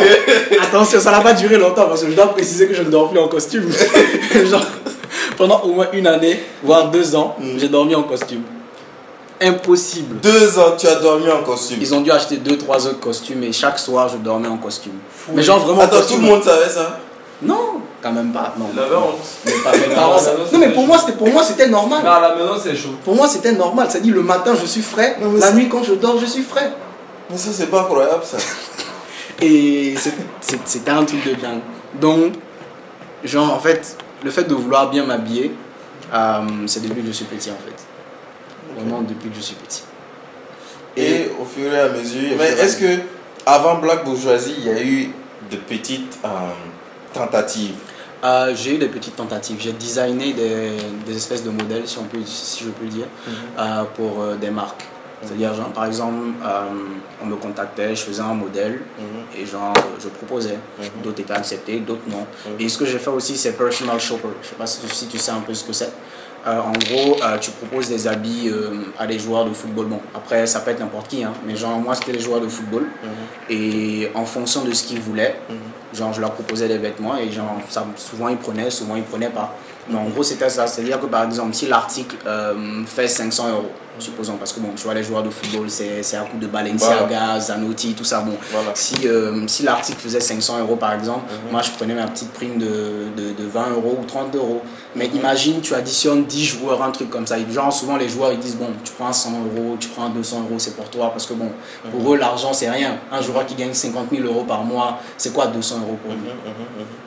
[0.63, 3.11] attention, ça n'a pas duré longtemps parce que je dois préciser que je ne dors
[3.11, 3.69] plus en costume.
[4.49, 4.63] Genre,
[5.37, 7.59] pendant au moins une année, voire deux ans, Mm.
[7.59, 8.43] j'ai dormi en costume.
[9.41, 10.17] Impossible.
[10.21, 11.79] Deux ans, tu as dormi en costume.
[11.81, 14.95] Ils ont dû acheter deux, trois autres costumes et chaque soir, je dormais en costume.
[15.33, 15.81] Mais genre vraiment.
[15.83, 16.99] Attends, tout le monde savait ça
[17.43, 18.55] Non, quand même pas.
[18.59, 19.15] Non, La honte.
[19.45, 21.69] mais pas, mais pas- Non, ça- non, non, mais pour moi, c'était pour moi, c'était
[21.69, 22.01] normal.
[22.03, 22.91] Mais à la maison, c'est chaud.
[23.05, 23.87] Pour moi, c'était normal.
[23.91, 25.17] C'est-à-dire, le matin, je suis frais.
[25.21, 26.73] Non, la nuit, quand je dors, je suis frais.
[27.31, 28.39] Mais ça, c'est pas croyable, ça.
[29.41, 29.95] Et
[30.41, 31.61] c'était un truc de dingue.
[32.01, 32.33] Donc,
[33.23, 35.55] genre, en fait, le fait de vouloir bien m'habiller,
[36.13, 37.75] euh, c'est depuis que je suis petit, en fait.
[38.79, 39.83] Vraiment, depuis que je suis petit.
[40.97, 42.37] Et au fur et à mesure.
[42.39, 43.03] Mais est-ce que
[43.47, 45.11] avant Black Bourgeoisie, il y a eu
[45.51, 46.29] de petites euh,
[47.13, 47.75] tentatives?
[48.25, 49.59] Euh, j'ai eu des petites tentatives.
[49.61, 50.71] J'ai designé des,
[51.07, 53.07] des espèces de modèles, si, on peut, si je peux le dire,
[53.59, 54.85] euh, pour euh, des marques.
[55.23, 56.17] C'est-à-dire, genre, par exemple,
[57.21, 58.83] on me contactait, je faisais un modèle
[59.37, 60.59] et genre, je proposais.
[60.79, 61.03] Mhm.
[61.03, 62.25] D'autres étaient acceptés, d'autres non.
[62.47, 62.61] Mhm.
[62.61, 64.29] Et ce que j'ai fait aussi, c'est personal shopper.
[64.43, 65.93] Je sais pas si tu sais un peu ce que c'est.
[66.47, 69.87] Euh, en gros, euh, tu proposes des habits euh, à des joueurs de football.
[69.87, 72.49] Bon, après, ça peut être n'importe qui, hein, mais genre, moi, c'était les joueurs de
[72.49, 72.87] football.
[73.51, 75.41] Et en fonction de ce qu'ils voulaient,
[75.93, 79.31] genre, je leur proposais des vêtements et genre, ça, souvent ils prenaient, souvent ils prenaient
[79.31, 79.55] pas.
[79.89, 80.67] Mais en gros, c'était ça.
[80.67, 82.17] C'est-à-dire que par exemple, si l'article
[82.87, 86.21] fait 500 euros, supposons, parce que bon, tu vois, les joueurs de football, c'est à
[86.23, 88.21] coup de Balenciaga, Zanotti, tout ça.
[88.21, 88.71] Bon, Voilà.
[88.75, 92.59] si, euh, si l'article faisait 500 euros par exemple, moi je prenais ma petite prime
[92.59, 94.63] de, de, de 20 euros ou 30 euros.
[94.97, 97.37] Mais imagine, tu additionnes 10 joueurs, un truc comme ça.
[97.51, 100.59] Genre, souvent les joueurs ils disent Bon, tu prends 100 euros, tu prends 200 euros,
[100.59, 101.11] c'est pour toi.
[101.11, 101.51] Parce que bon,
[101.91, 102.97] pour eux, l'argent c'est rien.
[103.13, 106.31] Un joueur qui gagne 50 000 euros par mois, c'est quoi 200 euros pour lui?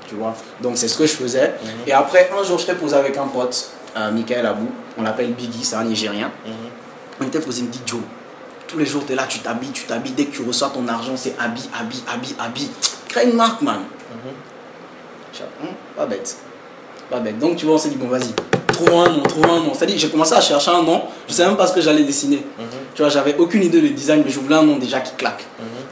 [0.07, 0.33] Tu vois?
[0.61, 1.53] Donc c'est ce que je faisais.
[1.87, 5.33] Et après, un jour, je t'ai posé avec un pote, euh, Michael Abou, on l'appelle
[5.33, 6.29] Biggie, c'est un Nigérien.
[8.67, 10.87] Tous les jours, tu es là, tu t'habilles, tu t'habilles, dès que tu reçois ton
[10.87, 12.69] argent, c'est habille, habille, habille, habille.
[13.09, 13.81] Crée une marque, man.
[15.33, 16.37] Dis, Hum, pas bête.
[17.09, 17.37] Pas bête.
[17.39, 18.33] Donc tu vois, on s'est dit, bon, vas-y,
[18.85, 19.73] trouve un nom, trouve un nom.
[19.73, 22.43] C'est-à-dire, j'ai commencé à chercher un nom, je savais même pas ce que j'allais dessiner.
[22.95, 25.43] Tu vois, j'avais aucune idée de design, mais je voulais un nom déjà qui claque.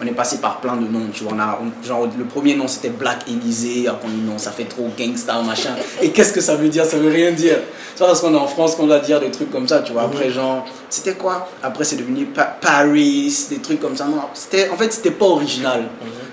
[0.01, 1.33] On est passé par plein de noms, tu vois.
[1.35, 4.51] On a, on- genre, le premier nom c'était Black Élysée, après on dit non, ça
[4.51, 5.71] fait trop gangsta, machin.
[6.01, 6.85] Et qu'est-ce que ça veut dire?
[6.85, 7.57] Ça veut rien dire.
[7.95, 10.03] C'est parce qu'on est en France qu'on doit dire des trucs comme ça, tu vois.
[10.03, 11.49] Après, genre, c'était quoi?
[11.61, 14.05] Après, c'est devenu Pa- Paris, des trucs comme ça.
[14.05, 15.83] Non, c'était, en fait, c'était pas original.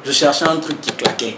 [0.05, 1.37] Je cherchais un truc qui claquait.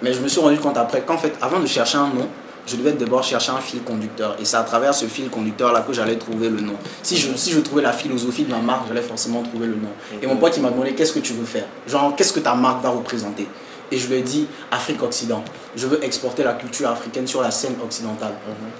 [0.00, 2.26] Mais je me suis rendu compte après qu'en fait, avant de chercher un nom,
[2.66, 4.36] je devais d'abord chercher un fil conducteur.
[4.40, 6.74] Et c'est à travers ce fil conducteur-là que j'allais trouver le nom.
[7.02, 9.90] Si je, si je trouvais la philosophie de ma marque, j'allais forcément trouver le nom.
[10.22, 11.66] Et mon pote, il m'a demandé qu'est-ce que tu veux faire?
[11.86, 13.46] Genre, qu'est-ce que ta marque va représenter?
[13.92, 15.44] Et je lui ai dit Afrique-Occident.
[15.76, 18.32] Je veux exporter la culture africaine sur la scène occidentale.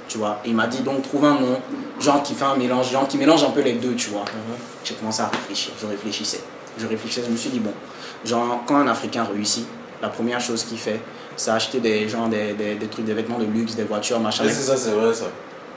[0.08, 0.40] Tu vois?
[0.44, 1.60] Et il m'a dit donc, trouve un nom,
[2.00, 4.24] genre qui fait un mélange, genre qui mélange un peu les deux, tu vois.
[4.82, 5.72] J'ai commencé à réfléchir.
[5.80, 6.40] Je réfléchissais.
[6.78, 7.22] Je réfléchissais.
[7.26, 7.72] Je me suis dit, bon,
[8.24, 9.66] genre, quand un Africain réussit,
[10.02, 11.00] la première chose qu'il fait,
[11.36, 14.44] c'est acheter des, genre, des, des, des trucs, des vêtements de luxe, des voitures, machin.
[14.46, 15.24] C'est ça, c'est vrai ça?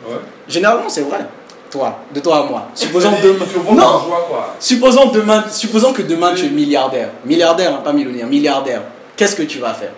[0.07, 0.17] Ouais.
[0.47, 1.25] Généralement, c'est vrai.
[1.69, 2.67] Toi, de toi à moi.
[2.73, 3.45] Supposons demain.
[3.75, 4.55] Non, quoi.
[4.59, 7.09] supposons demain, supposons que demain tu es milliardaire.
[7.25, 8.83] Milliardaire, hein, pas millionnaire, milliardaire.
[9.15, 9.91] Qu'est-ce que tu vas faire?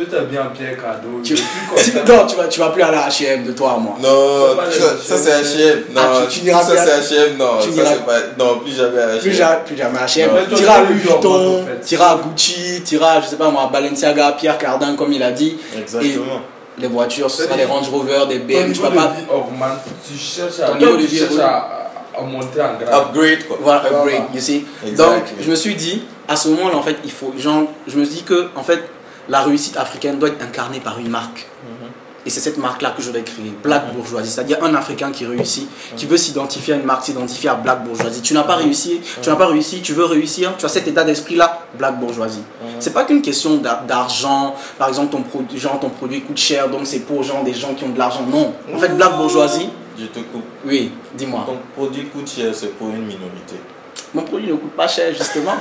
[0.00, 1.20] Tu t'as bien Pierre cadeau.
[1.22, 1.34] tu...
[2.08, 3.96] Non, tu vas, tu vas plus aller à H&M de toi à moi.
[4.00, 5.84] Non, ça, les ça, c'est H&M.
[5.94, 7.36] Non, Ah, tu- tu n'iras ça plus à- c'est H&M.
[7.38, 8.18] Non, tu ça n'iras- c'est pas.
[8.38, 9.18] Non, plus jamais H&M.
[9.20, 10.30] Plus, ja- plus jamais H&M.
[10.34, 13.36] Mais toi, T'iras à tu Louis en Vuitton, en t'iras à Gucci, t'iras, je sais
[13.36, 15.58] pas moi, à Balenciaga, Pierre Cardin, comme il a dit.
[15.78, 16.40] Exactement.
[16.78, 19.12] Les voitures, ce sera des Range Rover, des BM, tu vas pas.
[20.08, 21.42] Tu cherches à, Ton niveau de tu vie cherches évolue.
[21.42, 22.94] à, à monter en grade.
[23.08, 23.58] Upgrade quoi.
[23.60, 23.98] Voilà, Voilà.
[23.98, 24.64] upgrade, you see.
[24.86, 24.96] Exactly.
[24.96, 27.34] Donc, je me suis dit, à ce moment-là, en fait, il faut.
[27.36, 28.80] Genre, je me suis dit que, en fait,
[29.30, 31.46] la réussite africaine doit être incarnée par une marque.
[32.26, 34.30] Et c'est cette marque-là que je vais créer, Black Bourgeoisie.
[34.30, 35.66] C'est-à-dire un Africain qui réussit,
[35.96, 38.20] qui veut s'identifier à une marque, s'identifier à Black Bourgeoisie.
[38.20, 41.02] Tu n'as pas réussi, tu n'as pas réussi, tu veux réussir, tu as cet état
[41.02, 42.42] d'esprit-là, Black Bourgeoisie.
[42.78, 46.68] C'est pas qu'une question d'a- d'argent, par exemple, ton, produit, genre, ton produit coûte cher,
[46.68, 48.26] donc c'est pour genre, des gens qui ont de l'argent.
[48.30, 48.52] Non.
[48.74, 50.44] En fait, Black Bourgeoisie, Je te coupe.
[50.66, 51.44] oui, dis-moi.
[51.46, 53.56] Ton produit coûte cher, c'est pour une minorité.
[54.14, 55.54] Mon produit ne coûte pas cher, justement.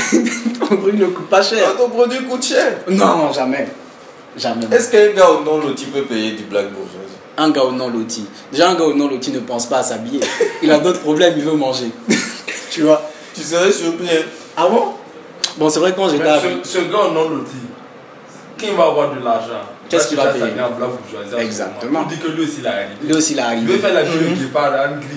[0.60, 1.66] Mon produit ne coûte pas cher.
[1.68, 2.78] Ah, ton produit coûte cher.
[2.88, 3.68] Non, jamais.
[4.36, 4.66] Jamais.
[4.72, 7.88] Est-ce qu'un gars au non loti peut payer du black bourgeoisie Un gars au non
[7.90, 8.24] loti.
[8.52, 10.20] Déjà, un gars au non loti ne pense pas à s'habiller.
[10.62, 11.90] Il a d'autres problèmes, il veut manger.
[12.70, 13.02] tu vois?
[13.34, 14.06] Tu serais surpris.
[14.08, 14.22] hein.
[14.56, 14.94] Ah bon?
[15.58, 16.64] Bon, c'est vrai, quand j'étais avec.
[16.64, 17.56] ce, ce gars non loti,
[18.56, 19.60] qui va avoir de l'argent?
[19.88, 20.44] Qu'est-ce qu'il va payer?
[21.40, 22.02] Exactement.
[22.04, 23.06] On dit que lui aussi il a réalité.
[23.06, 23.78] Lui aussi, il a Il veut arrivé.
[23.78, 25.10] faire la gueule qui parle à une griffe.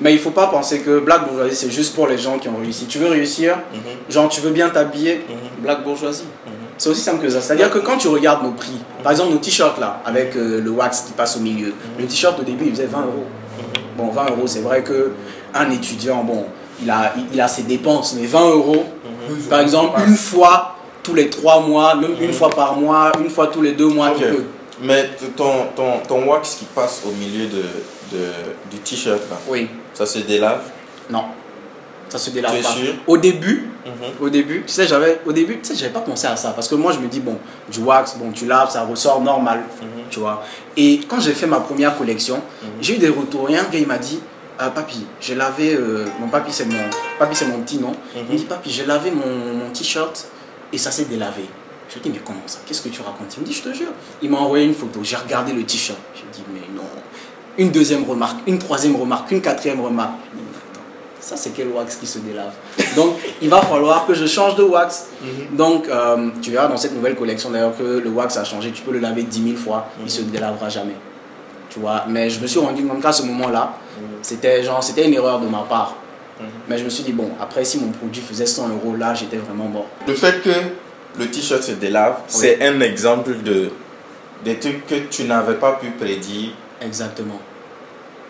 [0.00, 2.56] Mais il faut pas penser que Black Bourgeoisie, c'est juste pour les gens qui ont
[2.60, 2.86] réussi.
[2.86, 3.58] Tu veux réussir
[4.08, 5.24] Genre, tu veux bien t'habiller
[5.58, 6.24] Black Bourgeoisie.
[6.76, 7.40] C'est aussi simple que ça.
[7.40, 10.70] C'est-à-dire que quand tu regardes nos prix, par exemple nos t-shirts là, avec euh, le
[10.70, 13.26] wax qui passe au milieu, le t-shirt au début il faisait 20 euros.
[13.96, 15.10] Bon, 20 euros, c'est vrai que
[15.52, 16.44] un étudiant, bon,
[16.80, 18.84] il a, il, a ses dépenses, mais 20 euros,
[19.50, 23.48] par exemple, une fois tous les 3 mois, même une fois par mois, une fois
[23.48, 24.16] tous les 2 mois, Ok.
[24.20, 24.44] il peut.
[24.80, 27.62] Mais ton, ton, ton wax qui passe au milieu de,
[28.16, 28.24] de,
[28.70, 30.62] du t-shirt là, Oui, ça se délave
[31.10, 31.24] non.
[32.08, 32.68] Ça se délave pas.
[32.68, 32.94] sûr?
[33.06, 33.68] Au début,
[34.20, 36.68] au début, tu sais, j'avais, au début, tu sais, j'avais pas pensé à ça parce
[36.68, 37.38] que moi, je me dis bon,
[37.70, 39.62] du wax, bon, tu laves, ça ressort normal,
[40.10, 40.42] tu vois.
[40.76, 42.40] Et quand j'ai fait ma première collection,
[42.80, 43.50] j'ai eu des retours.
[43.50, 44.20] Et un gars, il m'a dit,
[44.58, 46.78] ah, papi, j'ai lavé, euh, mon papi, c'est mon,
[47.18, 47.92] papi, c'est mon petit nom.
[48.16, 50.26] Il me dit, papi, j'ai lavé mon, mon t-shirt
[50.72, 51.44] et ça s'est délavé.
[51.88, 52.58] Je lui ai dit, mais comment ça?
[52.66, 53.92] Qu'est-ce que tu racontes Il me dit, je te jure.
[54.22, 55.00] Il m'a envoyé une photo.
[55.02, 55.98] J'ai regardé le t-shirt.
[56.14, 56.82] J'ai dit, mais non.
[57.58, 60.12] Une deuxième remarque, une troisième remarque, une quatrième remarque.
[61.20, 62.52] Ça, c'est quel wax qui se délave
[62.96, 65.08] Donc, il va falloir que je change de wax.
[65.52, 68.70] Donc, euh, tu verras dans cette nouvelle collection d'ailleurs que le wax a changé.
[68.70, 70.94] Tu peux le laver 10 000 fois, il se délavera jamais.
[71.68, 73.74] Tu vois, mais je me suis rendu compte qu'à ce moment-là,
[74.22, 75.96] c'était genre, c'était une erreur de ma part.
[76.68, 79.38] Mais je me suis dit, bon, après, si mon produit faisait 100 euros, là, j'étais
[79.38, 79.86] vraiment mort.
[80.06, 80.50] Le fait que
[81.18, 83.70] le t-shirt se délave, c'est un exemple de
[84.44, 87.40] des trucs que tu n'avais pas pu prédire Exactement.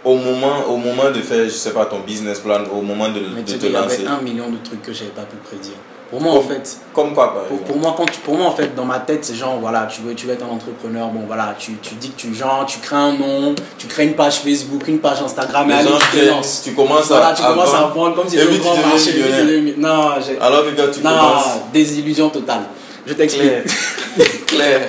[0.04, 3.20] Au moment, au moment de faire, je sais pas, ton business plan, au moment de,
[3.34, 3.96] Mais de te qu'il y lancer.
[4.00, 5.74] avait un million de trucs que j'avais pas pu prédire.
[6.10, 8.46] Pour moi, en fait, Comme quoi, par pour, exemple pour moi, quand tu, pour moi,
[8.46, 11.08] en fait, dans ma tête, c'est genre, voilà, tu veux, tu veux être un entrepreneur,
[11.08, 14.14] bon, voilà, tu, tu dis que tu, genre, tu crées un nom, tu crées une
[14.14, 16.62] page Facebook, une page Instagram, et allez, tu te viennent, lances.
[16.64, 18.14] tu commences Voilà, à, tu commences à vendre.
[18.14, 19.74] comme si tu grand marché.
[19.76, 22.62] Non, j'ai- Alors que quand tu non, commences, désillusion totale.
[23.06, 23.42] Je t'explique.
[23.50, 24.80] clair, clair.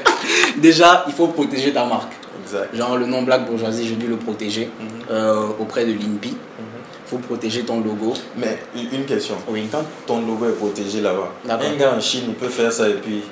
[0.57, 2.13] Déjà, il faut protéger ta marque.
[2.49, 2.75] Exact.
[2.75, 4.69] Genre le nom Black Bourgeoisie, j'ai dû le protéger
[5.12, 6.35] euh, auprès de l'INPI.
[6.35, 8.13] Il faut protéger ton logo.
[8.38, 9.35] Mais une question.
[9.47, 9.67] Oui.
[9.71, 11.67] Quand ton logo est protégé là-bas, D'accord.
[11.67, 13.23] un gars en Chine, il peut faire ça et puis.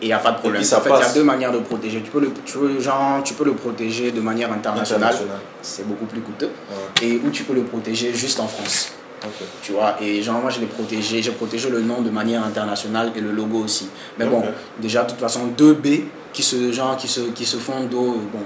[0.00, 0.60] Et il n'y a pas de problème.
[0.60, 2.00] puis, ça en fait, il y a deux manières de protéger.
[2.00, 5.08] Tu peux, le, tu, peux, genre, tu peux le protéger de manière internationale.
[5.08, 5.40] International.
[5.60, 6.50] C'est beaucoup plus coûteux.
[7.00, 7.06] Ouais.
[7.08, 8.92] Et ou tu peux le protéger juste en France.
[9.24, 9.46] Ok.
[9.62, 13.10] Tu vois, et genre moi je l'ai protégé, j'ai protégé le nom de manière internationale
[13.16, 13.88] et le logo aussi.
[14.16, 14.44] Mais bon, Ok.
[14.80, 15.86] déjà de toute façon deux B
[16.32, 18.38] qui se genre qui se qui se font d'eau, bon,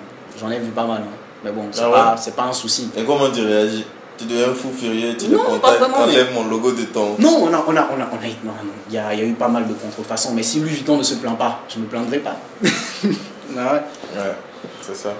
[0.42, 0.98] j'en ai vu pas mal.
[1.02, 1.16] hein.
[1.44, 2.90] Mais bon, c'est Ah pas ouais c'est pas un souci.
[2.96, 3.84] Et comment tu réagis?
[4.18, 7.16] Tu deviens fou furieux, tu le Non, pas contactes, vraiment, mais- mon logo de ton.
[7.18, 9.18] Non, on a on a on a on a non, non, il y a, il
[9.20, 11.60] y a eu pas mal de contrefaçons, mais si Louis Vuitton ne se plaint pas,
[11.68, 12.36] je me plaindrai pas.
[13.56, 13.80] Ah ouais.
[14.18, 14.34] Ouais,
[14.80, 15.10] c'est ça.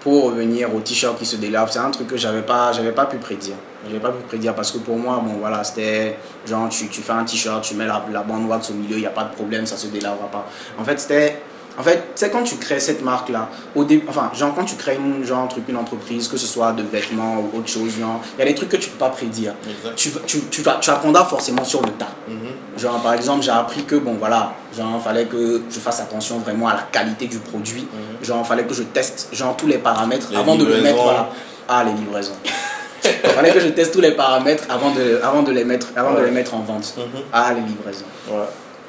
[0.00, 3.04] Pour revenir au t-shirt qui se délave, c'est un truc que j'avais pas, j'avais pas
[3.06, 3.54] pu prédire.
[3.86, 6.16] J'avais pas pu prédire parce que pour moi, bon voilà, c'était
[6.46, 9.00] genre tu, tu fais un t-shirt, tu mets la, la bande wax au milieu, il
[9.00, 10.46] n'y a pas de problème, ça se délavera pas.
[10.78, 11.42] En fait, c'était
[11.82, 14.94] En fait, c'est quand tu crées cette marque-là, au début, enfin, genre quand tu crées
[14.94, 18.20] une, genre, un truc, une entreprise, que ce soit de vêtements ou autre chose, genre,
[18.36, 19.54] il y a des trucs que tu peux pas prédire.
[19.96, 22.06] Tu, tu, tu, vas- tu apprendras forcément sur le tas.
[22.28, 22.78] Mhm.
[22.78, 26.68] Genre, par exemple, j'ai appris que, bon, voilà, genre, fallait que je fasse attention vraiment
[26.68, 27.88] à la qualité du produit.
[28.22, 31.30] Genre, fallait que je teste, genre, tous les paramètres Les avant de le mettre, voilà.
[31.68, 32.36] Ah, les livraisons.
[33.34, 36.20] fallait que je teste tous les paramètres avant de, avant de, les, mettre, avant de
[36.20, 36.94] les mettre en vente.
[36.96, 37.22] Mhm.
[37.32, 38.04] Ah, les livraisons.
[38.30, 38.44] Ouais.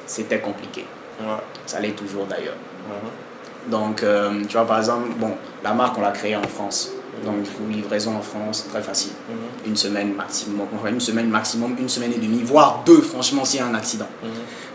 [0.06, 0.84] C'était compliqué.
[1.20, 1.26] Ouais.
[1.66, 2.54] Ça l'est toujours d'ailleurs.
[2.86, 3.70] Mhm.
[3.70, 6.90] Donc, euh, tu vois, par exemple, bon, la marque, on l'a créée en France.
[7.24, 9.12] Donc, du coup, livraison en France, très facile.
[9.28, 9.70] Mhm.
[9.70, 13.60] Une semaine maximum, enfin, une semaine maximum, une semaine et demie, voire deux, franchement, s'il
[13.60, 14.08] y a un accident.
[14.22, 14.30] Mhm.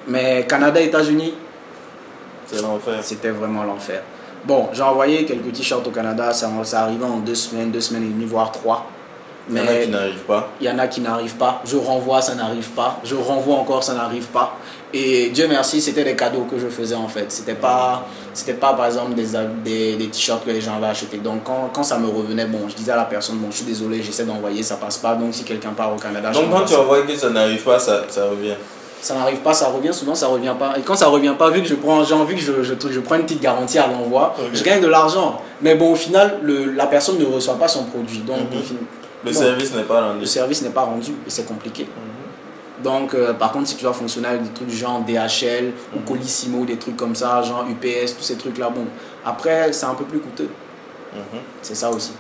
[0.08, 1.34] Mais Canada, États-Unis,
[3.02, 4.02] c'était vraiment l'enfer.
[4.46, 8.04] Bon, j'ai envoyé quelques t-shirts au Canada, ça, ça arrivait en deux semaines, deux semaines
[8.04, 8.88] et demie, voire trois.
[9.52, 10.50] Il y en a Mais qui n'arrivent pas.
[10.62, 11.62] il y en a qui n'arrivent pas.
[11.66, 13.00] Je renvoie, ça n'arrive pas.
[13.04, 14.56] Je renvoie encore, ça n'arrive pas.
[14.94, 17.26] Et Dieu merci, c'était des cadeaux que je faisais en fait.
[17.32, 19.28] C'était pas, c'était pas par exemple des,
[19.64, 21.18] des, des t-shirts que les gens avaient achetés.
[21.18, 23.66] Donc quand, quand ça me revenait, bon, je disais à la personne, bon, je suis
[23.66, 25.14] désolé, j'essaie d'envoyer, ça passe pas.
[25.14, 27.78] Donc si quelqu'un part au Canada, je Donc quand tu envoies que ça n'arrive pas,
[27.78, 28.56] ça, ça revient.
[29.00, 30.74] ça n'arrive pas, ça revient, souvent ça revient pas.
[30.76, 33.00] Et quand ça revient pas, vu que je prends, j'ai envie que je, je, je
[33.00, 35.40] prends une petite garantie à l'envoi, je gagne de l'argent.
[35.62, 38.20] Mais bon, au final, le, la personne ne reçoit pas son produit.
[38.20, 38.62] Donc Mhm.
[38.64, 38.76] fin-
[39.26, 39.38] Le Non.
[39.40, 40.22] service n'est pas rendu.
[40.22, 41.84] le service n'est pas rendu et c'est compliqué.
[41.84, 42.09] Mhm.
[42.84, 46.00] Donc, euh, par contre, si tu dois fonctionner avec des trucs genre DHL ou.
[46.08, 48.86] Colissimo, des trucs comme ça, genre UPS, tous ces trucs-là, bon,
[49.26, 50.50] après, c'est un peu plus coûteux.
[51.14, 51.40] Mhm.
[51.62, 52.14] C'est ça aussi.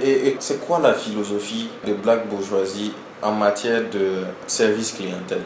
[0.00, 5.42] Et, et c'est quoi la philosophie de Black Bourgeoisie en matière de service clientèle?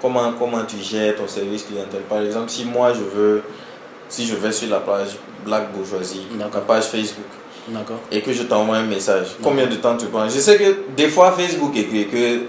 [0.00, 2.02] Comment, comment tu gères ton service clientèle?
[2.02, 3.42] Par exemple, si moi je veux,
[4.08, 7.24] si je vais sur la page Black Bourgeoisie, la page Facebook,
[7.68, 10.28] D'accord et que je t'envoie un message, combien de temps tu prends?
[10.28, 12.42] Je sais que des fois Facebook écrit que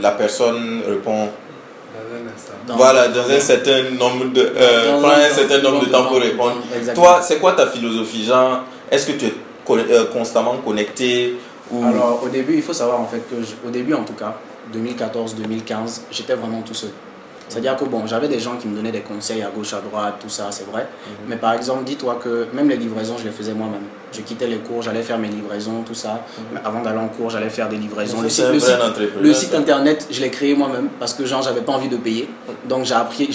[0.00, 2.52] la personne répond Dans un instant.
[2.66, 6.56] Dans- voilà, dans un certain nombre de, euh, un- certain nombre de temps pour répondre.
[6.76, 7.06] Exactement.
[7.06, 8.24] Toi, c'est quoi ta philosophie?
[8.24, 8.60] Genre,
[8.90, 9.34] est-ce que tu es
[9.70, 11.36] euh, constamment connecté
[11.70, 11.84] ou...
[11.84, 14.34] Alors, au début, il faut savoir en fait que, je- au début en tout cas,
[14.72, 16.90] 2014-2015, j'étais vraiment tout seul.
[17.48, 20.14] C'est-à-dire que bon, j'avais des gens qui me donnaient des conseils à gauche, à droite,
[20.20, 20.82] tout ça, c'est vrai.
[20.82, 21.14] Mhm.
[21.28, 23.82] Mais par exemple, dis-toi que même les livraisons, je les faisais moi-même.
[24.12, 26.22] Je quittais les cours, j'allais faire mes livraisons, tout ça.
[26.52, 28.18] Mais avant d'aller en cours, j'allais faire des livraisons.
[28.18, 28.30] Le Mhm.
[28.30, 28.46] Site,
[29.14, 32.28] le le internet, je l'ai créé moi-même parce que genre, j'avais pas envie de payer.
[32.68, 33.28] Donc j'ai appris,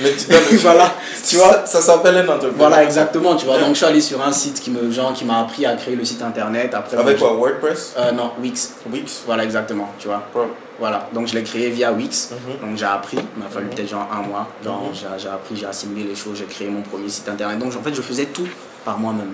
[0.00, 0.10] Mais
[0.50, 0.92] tu Voilà,
[1.26, 1.64] tu vois.
[1.64, 2.54] Ça, ça s'appelle un entrepreneur.
[2.56, 3.58] Voilà, exactement, tu vois.
[3.58, 5.96] Donc je suis allé sur un site qui me, genre, qui m'a appris à créer
[5.96, 6.74] le site internet.
[6.74, 7.94] Après, Avec quoi WordPress?
[7.98, 8.74] Euh, Non, Wix.
[8.92, 9.22] Wix?
[9.26, 10.22] Voilà, exactement, tu vois.
[10.32, 10.42] Pro.
[10.78, 12.30] Voilà, donc je l'ai créé via Wix.
[12.32, 12.68] Mhm.
[12.68, 13.72] Donc j'ai appris, il m'a fallu Mhm.
[13.74, 14.46] peut-être genre un mois.
[14.62, 14.94] Genre Mhm.
[14.94, 17.58] j'ai- j'ai appris, j'ai assimilé les choses, j'ai créé mon premier site internet.
[17.58, 18.46] Donc en fait, je faisais tout
[18.84, 19.32] par moi-même.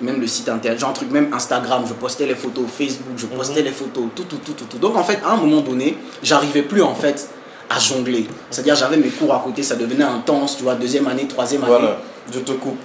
[0.00, 3.26] Même le site internet, genre un truc, même Instagram, je postais les photos, Facebook, je
[3.26, 4.78] postais les photos, tout, tout, tout, tout, tout.
[4.78, 7.28] Donc en fait, à un moment donné, j'arrivais plus en fait
[7.70, 8.26] à jongler.
[8.50, 11.70] C'est-à-dire j'avais mes cours à côté, ça devenait intense, tu vois, deuxième année, troisième année.
[11.78, 11.98] Voilà,
[12.32, 12.78] je te coupe.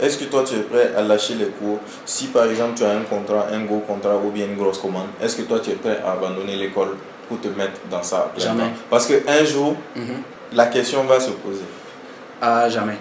[0.00, 2.90] Est-ce que toi tu es prêt à lâcher les cours Si par exemple tu as
[2.90, 5.74] un contrat, un gros contrat ou bien une grosse commande, est-ce que toi tu es
[5.74, 6.96] prêt à abandonner l'école
[7.28, 8.62] pour te mettre dans ça Jamais.
[8.62, 8.68] temps?
[8.90, 10.22] Parce qu'un jour, Mhm.
[10.52, 11.64] la question va se poser.
[12.40, 12.96] Ah, jamais.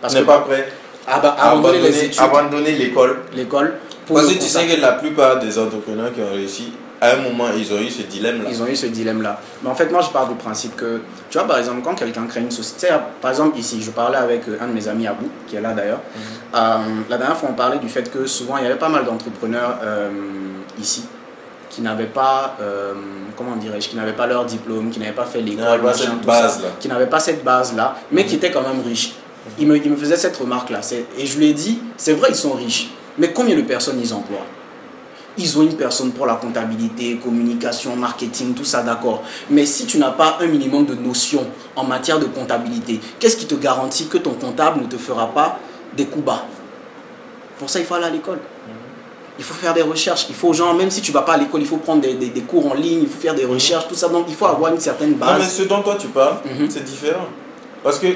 [0.00, 0.68] Parce Tu n'es que pas prêt
[1.06, 3.74] ah bah, à abandonner l'école l'école,
[4.12, 7.46] Parce que tu sais que la plupart des entrepreneurs qui ont réussi, à un moment,
[7.56, 8.50] ils ont eu ce dilemme-là.
[8.50, 9.40] Ils ont eu ce dilemme-là.
[9.62, 12.26] Mais en fait, moi, je pars du principe que, tu vois, par exemple, quand quelqu'un
[12.26, 12.88] crée une société,
[13.22, 15.72] par exemple, ici, je parlais avec euh, un de mes amis, Abou, qui est là
[15.72, 16.00] d'ailleurs.
[16.54, 19.04] Euh, la dernière fois, on parlait du fait que souvent, il y avait pas mal
[19.04, 20.10] d'entrepreneurs euh,
[20.78, 21.04] ici
[21.70, 22.94] qui n'avaient pas, euh,
[23.36, 25.80] comment dirais-je, qui n'avaient pas leur diplôme, qui n'avaient pas fait l'école,
[26.80, 29.12] qui n'avaient pas cette base-là, mais qui étaient quand même riches.
[29.58, 30.80] Il me, il me faisait cette remarque-là.
[31.16, 34.12] Et je lui ai dit, c'est vrai, ils sont riches, mais combien de personnes ils
[34.12, 34.44] emploient?
[35.38, 39.22] Ils ont une personne pour la comptabilité, communication, marketing, tout ça, d'accord.
[39.48, 43.46] Mais si tu n'as pas un minimum de notions en matière de comptabilité, qu'est-ce qui
[43.46, 45.58] te garantit que ton comptable ne te fera pas
[45.96, 46.44] des coups bas?
[47.58, 48.38] Pour ça, il faut aller à l'école.
[49.38, 50.26] Il faut faire des recherches.
[50.28, 52.28] Il faut, genre, même si tu vas pas à l'école, il faut prendre des, des-
[52.28, 54.08] des cours en ligne, il faut faire des recherches, tout ça.
[54.08, 55.52] Donc, il faut avoir une certaine Non, mais base.
[55.54, 56.68] ce dont toi tu parles, Mhm.
[56.68, 57.26] c'est différent.
[57.82, 58.06] Parce que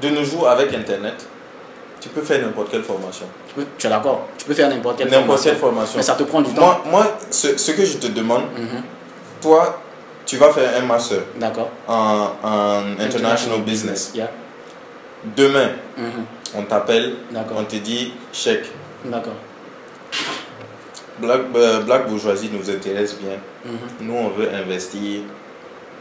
[0.00, 1.26] de nos jours, avec Internet,
[2.04, 3.24] tu peux faire n'importe quelle formation.
[3.48, 5.42] Tu, peux- tu es d'accord Tu peux faire n'importe quelle formation.
[5.50, 5.94] quelle formation.
[5.96, 6.60] Mais ça te prend du temps.
[6.60, 8.82] Moi, moi ce, ce que je te demande, Mhm.
[9.40, 9.80] toi,
[10.26, 11.70] tu vas faire un master D'accord.
[11.88, 14.12] en, en international business.
[14.14, 14.28] Yeah.
[15.34, 16.24] Demain, Mhm.
[16.56, 17.56] on t'appelle, D'accord.
[17.60, 18.66] on te dit chèque.
[19.06, 19.32] D'accord.
[21.20, 23.38] Black, euh, Black Bourgeoisie nous intéresse bien.
[23.64, 24.06] Mhm.
[24.08, 25.22] Nous, on veut investir,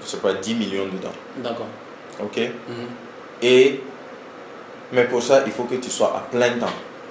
[0.04, 1.13] je sais pas, 10 millions dedans.
[1.38, 1.68] D'accord.
[2.22, 2.42] OK?
[3.42, 3.80] Et,
[4.93, 6.67] mais pour ça, il faut que tu sois à plein temps.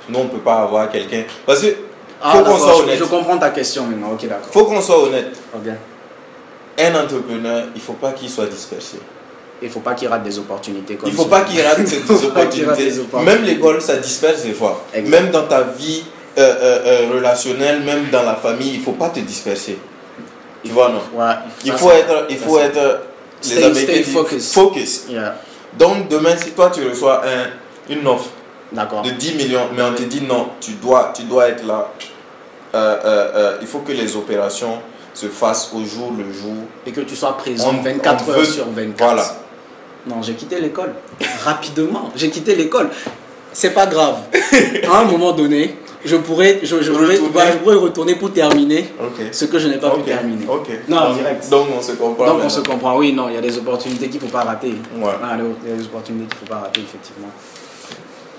[0.08, 1.24] Nous, on ne peut pas avoir quelqu'un.
[1.44, 1.74] Parce que,
[2.22, 2.98] Ah, faut qu'on soit honnête.
[2.98, 4.12] Je comprends ta question maintenant.
[4.12, 4.48] Ok, d'accord.
[4.50, 5.32] faut qu'on soit honnête.
[6.78, 8.98] Un entrepreneur, il ne faut pas qu'il soit dispersé.
[9.60, 12.14] il faut pas qu'il rate des opportunités comme Il faut pas qu'il rate ces Faut
[12.30, 12.84] pas qu'il rate opportunités.
[12.84, 13.36] des opportunités.
[13.38, 14.82] Même l'école, ça disperse des fois.
[15.06, 16.02] Même dans ta vie
[16.38, 19.78] euh, euh, euh, relationnelle, même dans la famille, il faut pas te disperser.
[20.64, 21.02] Tu vois, non?
[21.14, 21.32] Ouais,
[21.64, 23.00] Il faut être, il faut être,
[23.44, 24.52] les Stay- Américains disent focus.
[24.54, 25.04] focus.
[25.10, 25.34] Yeah.
[25.76, 27.50] Donc demain, si toi tu reçois un,
[27.88, 28.30] une offre
[28.72, 31.88] de 10 millions, mais on te dit non, tu dois, tu dois être là.
[32.74, 34.78] Euh, euh, euh, il faut que les opérations
[35.12, 36.54] se fassent au jour le jour.
[36.86, 38.96] Et que tu sois présent On- 24 on heures sur 24.
[38.98, 39.24] Voilà.
[40.06, 40.94] Non, j'ai quitté l'école.
[41.44, 42.10] Rapidement.
[42.16, 42.88] J'ai quitté l'école.
[43.52, 44.20] C'est pas grave.
[44.90, 47.30] à un moment donné, je pourrais, je, je pourrais, Retourner.
[47.30, 48.90] voilà, je pourrais retourner pour terminer
[49.30, 49.98] ce que je n'ai pas Ok.
[49.98, 50.46] pu terminer.
[50.46, 51.50] Non, donc, direct.
[51.50, 52.26] Donc on se comprend.
[52.26, 54.44] Donc on se comprend, oui, non, il y a des opportunités qu'il ne faut pas
[54.44, 54.74] rater.
[54.96, 55.10] Ouais.
[55.22, 57.28] Ah, il y a des opportunités qu'il ne faut pas rater, effectivement.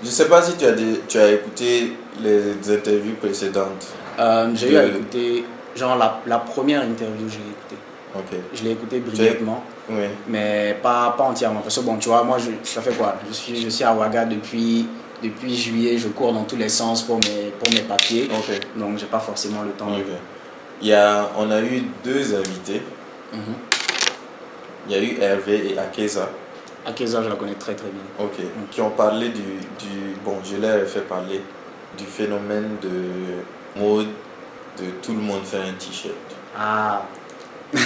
[0.03, 3.87] Je sais pas si tu as, des- tu as écouté les interviews précédentes.
[4.19, 7.81] Euh, j'ai eu à écouter, genre la, la première interview, je l'ai écoutée.
[8.15, 8.39] Ok.
[8.53, 10.03] Je l'ai écoutée brièvement, Oui.
[10.27, 11.61] mais pas, pas entièrement.
[11.61, 13.15] Parce que bon, tu vois, moi, je, ça fait quoi?
[13.27, 14.85] Je suis, je suis à Ouaga depuis,
[15.23, 18.29] depuis juillet, je cours dans tous les sens pour mes, pour mes papiers.
[18.31, 18.59] Ok.
[18.75, 20.03] Donc, j'ai pas forcément le temps de.
[20.81, 22.81] Il y a, on a eu deux invités.
[23.33, 23.39] Mhm.
[24.89, 26.29] Il y a eu Hervé et Akeza.
[26.85, 28.01] Akeza, je la connais très très bien.
[28.19, 28.41] Ok.
[28.71, 30.15] Qui ont parlé du, du.
[30.25, 31.41] Bon, je leur ai fait parler
[31.97, 34.07] du phénomène de mode
[34.77, 36.13] de tout le monde faire un t-shirt.
[36.57, 37.03] Ah,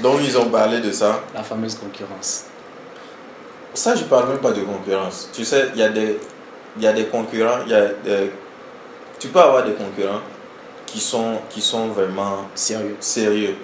[0.00, 1.20] Donc ils ont parlé de ça.
[1.34, 2.44] la fameuse concurrence.
[3.72, 5.28] Ça, je parle même pas de concurrence.
[5.32, 6.18] Tu sais, il y a des,
[6.78, 7.64] y a des concurrents.
[7.66, 8.30] Y a des-
[9.18, 10.20] tu peux avoir des concurrents
[10.86, 12.96] qui sont, qui sont vraiment Sérieux.
[13.00, 13.56] sérieux.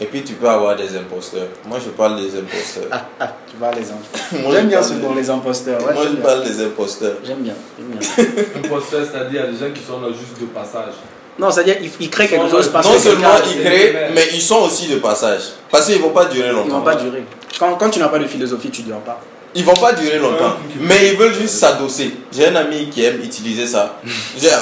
[0.00, 1.46] Et puis tu peux avoir des imposteurs.
[1.66, 2.84] Moi, je parle des imposteurs.
[2.90, 4.40] Ah, ah, tu parles les imposteurs.
[4.42, 5.80] Moi, J'aime bien ce des- mot, les imposteurs.
[5.86, 6.22] ouais, Moi, je bien.
[6.24, 7.14] parle des imposteurs.
[7.24, 8.00] J'aime bien, bien.
[8.56, 10.92] Un posteur, c'est-à-dire des gens qui sont là juste de passage.
[11.38, 14.10] Non, c'est-à-dire il, il crée quelque Non, chose non, parce non que seulement ils créent,
[14.14, 15.42] mais ils sont aussi de passage.
[15.70, 16.78] Parce qu'ils vont pas durer ils longtemps.
[16.78, 17.24] vont pas durer.
[17.58, 19.20] Quand, quand tu n'as pas de philosophie, tu ne dures pas.
[19.54, 20.56] Ils vont pas durer longtemps.
[20.80, 22.14] Mais ils veulent juste s'adosser.
[22.32, 23.98] J'ai un ami qui aime utiliser ça.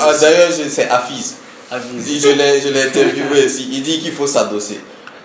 [0.01, 1.35] Ah, D'ailleurs, je- c'est Afis.
[1.71, 2.23] Avise.
[2.23, 3.69] Je l'ai je l'ai interviewé ici.
[3.73, 4.79] Il dit qu'il faut s'adosser.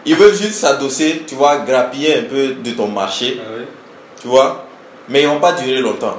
[0.10, 3.66] Ils veulent juste s'adosser, tu vois, grappiller un peu de ton marché, Ah oui.
[4.20, 4.66] tu vois?
[5.08, 6.18] Mais ils vont pas durer longtemps.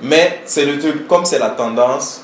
[0.00, 2.22] Mais c'est le truc, comme c'est la tendance,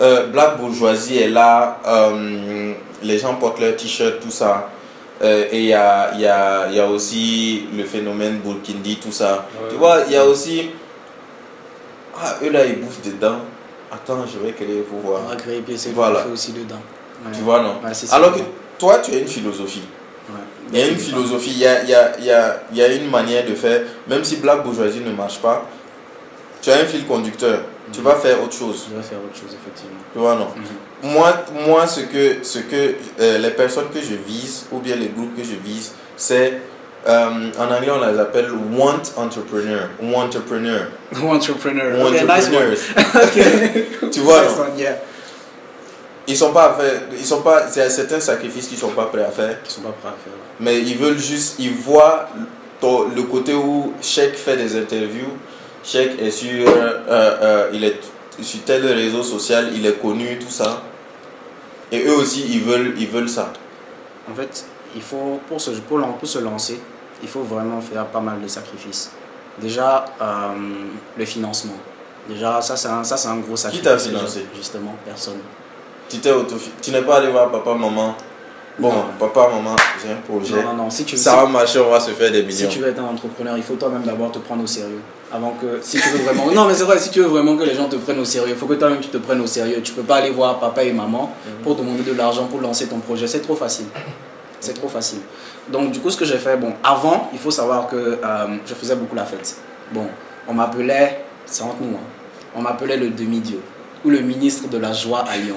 [0.00, 4.70] euh, Black Bourgeoisie est là, euh, les gens portent leurs t-shirts, tout ça.
[5.22, 9.48] Euh, et il y a, y, a, y a aussi le phénomène Burkindi, tout ça.
[9.60, 9.70] Ouais.
[9.70, 10.70] Tu vois, il y a aussi.
[12.22, 13.38] Ah, eux là, ils bouffent dedans.
[13.90, 15.22] Attends, je vais créer pour voir.
[15.26, 16.20] On va créer puis c'est Voilà.
[16.20, 16.80] fait aussi dedans.
[17.24, 17.32] Ouais.
[17.34, 17.76] Tu vois, non?
[17.84, 17.92] Ouais.
[18.12, 18.40] Alors que
[18.78, 19.82] toi, tu as une philosophie.
[20.72, 22.76] Il y a une philosophie, il y a, il y, a, il y, a, il
[22.78, 23.82] y a une manière de faire.
[24.08, 25.64] Même si Black Bourgeoisie ne marche pas,
[26.60, 27.60] tu as un fil conducteur.
[27.92, 28.86] Tu vas faire autre chose.
[28.90, 30.00] Je vais faire autre chose, effectivement.
[30.12, 30.48] Tu vois, non?
[30.56, 31.12] Mhm.
[31.12, 31.32] moi,
[31.68, 35.36] moi, ce que, ce que euh, les personnes que je vise, ou bien les groupes
[35.36, 36.60] que je vise, c'est.
[37.06, 39.88] euh, en anglais, on les appelle want entrepreneur.
[40.02, 40.88] Ou entrepreneur.
[41.22, 41.96] Entrepreneur.
[42.00, 42.56] Ou Ok, nice one.
[42.56, 42.78] entrepreneurs.
[44.10, 44.62] Tu vois, Nice non?
[44.64, 44.98] one, yeah.
[46.26, 47.02] Ils sont pas à faire.
[47.16, 47.68] Ils sont pas.
[47.70, 49.58] C'est certains sacrifices qu'ils sont pas prêts à faire.
[49.64, 50.32] Ils sont pas prêts à faire.
[50.60, 51.56] Mais ils veulent juste.
[51.58, 52.28] Ils voient
[52.82, 55.32] le côté où Sheikh fait des interviews.
[55.84, 56.68] Sheikh est sur.
[56.68, 58.00] euh, euh, il est
[58.42, 60.82] sur tel réseau social, il est connu, tout ça.
[61.90, 63.52] Et eux aussi, ils veulent, ils veulent ça.
[64.30, 66.80] En fait, il faut, pour se, pour, se lancer,
[67.22, 69.10] il faut vraiment faire pas mal de sacrifices.
[69.58, 70.26] Déjà, euh,
[71.16, 71.76] le financement.
[72.28, 73.84] Déjà, ça, c'est un, ça, c'est un gros sacrifice.
[73.84, 74.46] t'a financé?
[74.54, 75.38] Justement, personne.
[76.08, 78.14] Tu t'es auto Tu n'es pas allé voir papa, maman?
[78.78, 80.56] Bon, papa, maman, j'ai un projet.
[80.62, 80.90] Non, non, non.
[80.90, 82.68] Si tu, Ça va marcher, on va se faire des millions.
[82.68, 85.00] si tu veux être un entrepreneur, il faut toi-même d'abord te prendre au sérieux.
[85.32, 87.64] Avant que, si tu veux vraiment, non mais c'est vrai, si tu veux vraiment que
[87.64, 89.80] les gens te prennent au sérieux, il faut que toi-même tu te prennes au sérieux.
[89.82, 91.62] Tu peux pas aller voir papa et maman Mhm.
[91.64, 93.26] pour demander de l'argent pour lancer ton projet.
[93.26, 93.86] C'est trop facile.
[94.60, 95.18] C'est trop facile.
[95.68, 98.18] Donc du coup, ce que j'ai fait, bon, avant, il faut savoir que euh,
[98.66, 99.56] je faisais beaucoup la fête.
[99.92, 100.06] Bon,
[100.46, 102.00] on m'appelait, c'est entre nous, hein,
[102.54, 103.60] on m'appelait le demi-dieu
[104.04, 105.56] ou le ministre de la joie à Lyon.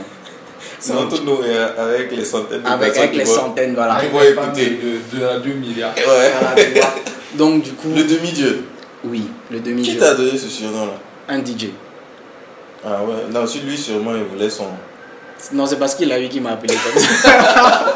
[0.80, 3.76] C'est entre nous et avec les centaines de Avec, personnes avec qui les vont- centaines,
[3.76, 3.94] voilà.
[4.02, 4.66] Ils Avec vont écouter.
[5.12, 5.96] de, de, de 2 milliards.
[5.96, 6.04] Ouais.
[6.40, 6.96] Voilà, tu vois.
[7.36, 8.64] Donc du coup, Le demi-dieu.
[9.04, 10.00] oui, le Qui demi-dieu.
[10.00, 10.94] t'a donné ce surnom-là
[11.28, 11.70] Un DJ.
[12.86, 14.66] Ah ouais, non, sur lui, sûrement, il voulait son.
[15.54, 17.96] Non, c'est parce qu'il a eu qui m'a appelé comme ça.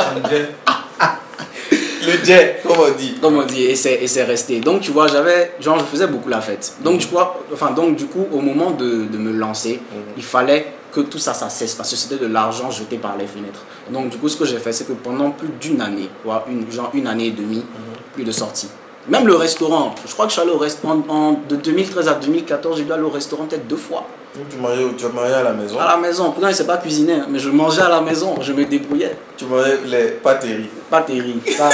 [2.05, 3.15] Le jet, comme on dit.
[3.21, 4.59] comme on dit, et c'est, et c'est resté.
[4.59, 6.73] Donc, tu vois, j'avais, genre, je faisais beaucoup la fête.
[6.81, 9.79] Donc, tu vois, enfin, donc, du coup, au moment de, de me lancer,
[10.17, 13.27] il fallait que tout ça, ça cesse, parce que c'était de l'argent jeté par les
[13.27, 13.61] fenêtres.
[13.89, 16.71] Donc, du coup, ce que j'ai fait, c'est que pendant plus d'une année, voire une,
[16.71, 17.65] genre une année et demie,
[18.13, 18.69] plus de sorties.
[19.09, 22.13] Même le restaurant, je crois que je suis allé au restaurant, en, de 2013 à
[22.13, 24.05] 2014, j'ai dû aller au restaurant peut-être deux fois.
[24.35, 25.79] Donc, tu mangeais, tu mangeais à la maison.
[25.79, 26.25] À la maison.
[26.25, 28.65] Pourtant, il ne sait pas cuisiner, hein, mais je mangeais à la maison, je me
[28.65, 29.17] débrouillais.
[29.35, 30.69] Tu mangeais les pâteries.
[30.93, 31.41] Pas terrible.
[31.57, 31.71] Ça,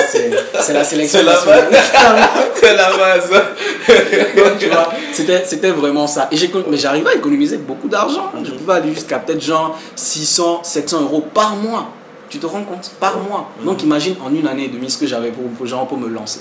[0.61, 1.19] c'est la sélection
[2.55, 3.29] C'est la base.
[3.29, 6.29] Donc, tu vois, c'était, c'était vraiment ça.
[6.31, 8.31] Et j'ai, mais j'arrivais à économiser beaucoup d'argent.
[8.41, 11.89] Je pouvais aller jusqu'à peut-être genre 600, 700 euros par mois.
[12.29, 12.91] Tu te rends compte?
[12.97, 13.49] Par mois.
[13.65, 16.07] Donc imagine en une année et demie ce que j'avais pour, pour, genre, pour me
[16.07, 16.39] lancer.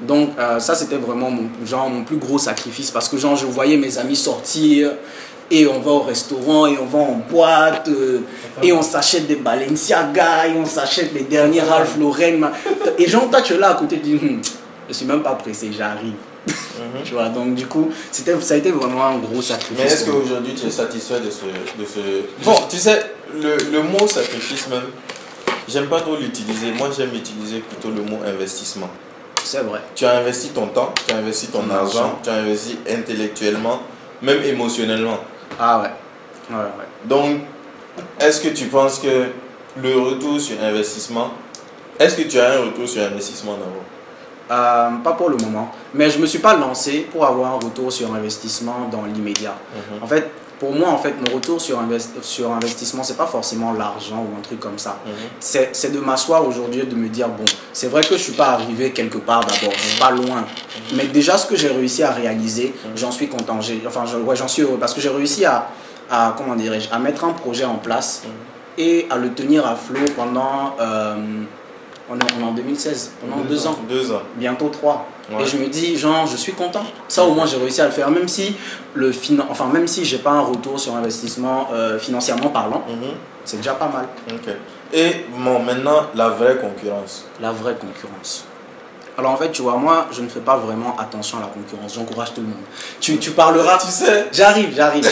[0.00, 3.46] Donc euh, ça c'était vraiment mon, genre, mon plus gros sacrifice parce que genre je
[3.46, 4.90] voyais mes amis sortir
[5.50, 8.20] et on va au restaurant et on va en boîte euh,
[8.62, 12.50] et on s'achète des Balenciaga et on s'achète les derniers Ralph Lauren.
[12.98, 14.40] Et genre toi tu es là à côté tu dis Hum,
[14.88, 16.14] je suis même pas pressé, j'arrive.
[17.04, 19.76] tu vois donc du coup c'était ça a été vraiment un gros sacrifice.
[19.78, 21.44] Mais est-ce qu'aujourd'hui tu es satisfait de ce,
[21.80, 22.44] de ce...
[22.44, 23.00] Bon, tu sais,
[23.34, 24.82] le, le mot sacrifice même,
[25.68, 26.70] j'aime pas trop l'utiliser.
[26.72, 28.88] Moi, j'aime utiliser plutôt le mot investissement.
[29.44, 29.80] c'est vrai.
[29.94, 32.18] Tu as investi ton temps, tu as investi ton Ton argent, argent.
[32.22, 33.80] tu as investi intellectuellement,
[34.22, 35.18] même émotionnellement.
[35.58, 35.90] Ah ouais.
[36.50, 36.86] Ouais ouais.
[37.04, 37.40] Donc,
[38.20, 39.26] est-ce que tu penses que
[39.80, 41.30] le retour sur investissement,
[41.98, 43.84] est-ce que tu as un retour sur investissement d'abord
[44.48, 47.92] Euh, pas pour le moment, mais je me suis pas lancé pour avoir un retour
[47.92, 49.56] sur investissement dans l'immédiat.
[49.74, 50.02] Mhm.
[50.04, 53.72] En fait, pour moi, en fait, mon retour sur, invest sur investissement, c'est pas forcément
[53.72, 54.98] l'argent ou un truc comme ça.
[55.04, 55.12] Mhm.
[55.38, 58.32] C'est c'est de m'asseoir aujourd'hui et de me dire, bon, c'est vrai que je suis
[58.32, 60.44] pas arrivé quelque part d'abord, je suis pas loin.
[60.94, 63.58] Mais déjà, ce que j'ai réussi à réaliser, j'en suis content.
[63.86, 65.68] Enfin, ouais, j'en suis heureux parce que j'ai réussi à,
[66.10, 68.22] à, comment dirais-je, à mettre un projet en place
[68.78, 71.16] et à le tenir à flot pendant, euh,
[72.10, 74.22] on est, on est en 2016, pendant deux ans Deux ans.
[74.36, 75.06] bientôt trois.
[75.30, 75.42] Ouais.
[75.42, 76.84] Et je me dis, genre, je suis content.
[77.08, 78.10] Ça, au moins, j'ai réussi à le faire.
[78.10, 78.54] Même si,
[78.94, 83.10] le finan- enfin, même si j'ai pas un retour sur investissement euh, financièrement parlant, Mhm.
[83.44, 84.06] c'est déjà pas mal.
[84.30, 84.54] Ok.
[84.92, 87.24] Et bon, maintenant, la vraie concurrence.
[87.40, 88.44] La vraie concurrence.
[89.18, 91.94] Alors, en fait, tu vois, moi, je ne fais pas vraiment attention à la concurrence.
[91.94, 92.62] J'encourage tout le monde.
[93.00, 93.78] Tu, tu parleras.
[93.78, 95.02] Tu sais, J'arrive, j'arrive,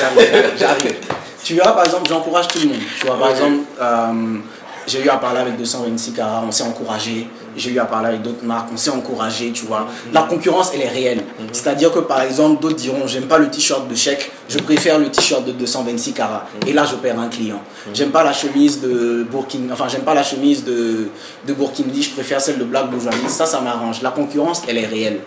[0.57, 0.95] j'arrive.
[1.45, 2.79] Tu verras, par exemple, j'encourage tout le monde.
[2.99, 4.39] Tu vois, par exemple, euh,
[4.87, 7.29] j'ai eu à parler avec 226 Cara, on s'est encouragé.
[7.57, 9.87] J'ai eu à parler avec d'autres marques, on s'est encouragé, tu vois.
[10.13, 11.23] La concurrence, elle est réelle.
[11.53, 15.11] C'est-à-dire que, par exemple, d'autres diront, j'aime pas le t-shirt de chèque, je préfère le
[15.11, 16.47] t-shirt de 226 Cara.
[16.67, 17.61] Et là, je perds un client.
[17.93, 21.09] J'aime pas la chemise de Burkina, enfin, j'aime pas la chemise de,
[21.47, 23.29] de Burkina, je préfère celle de Black Bourgeoisie.
[23.29, 24.03] Ça, ça m'arrange.
[24.03, 25.21] La concurrence, elle est réelle.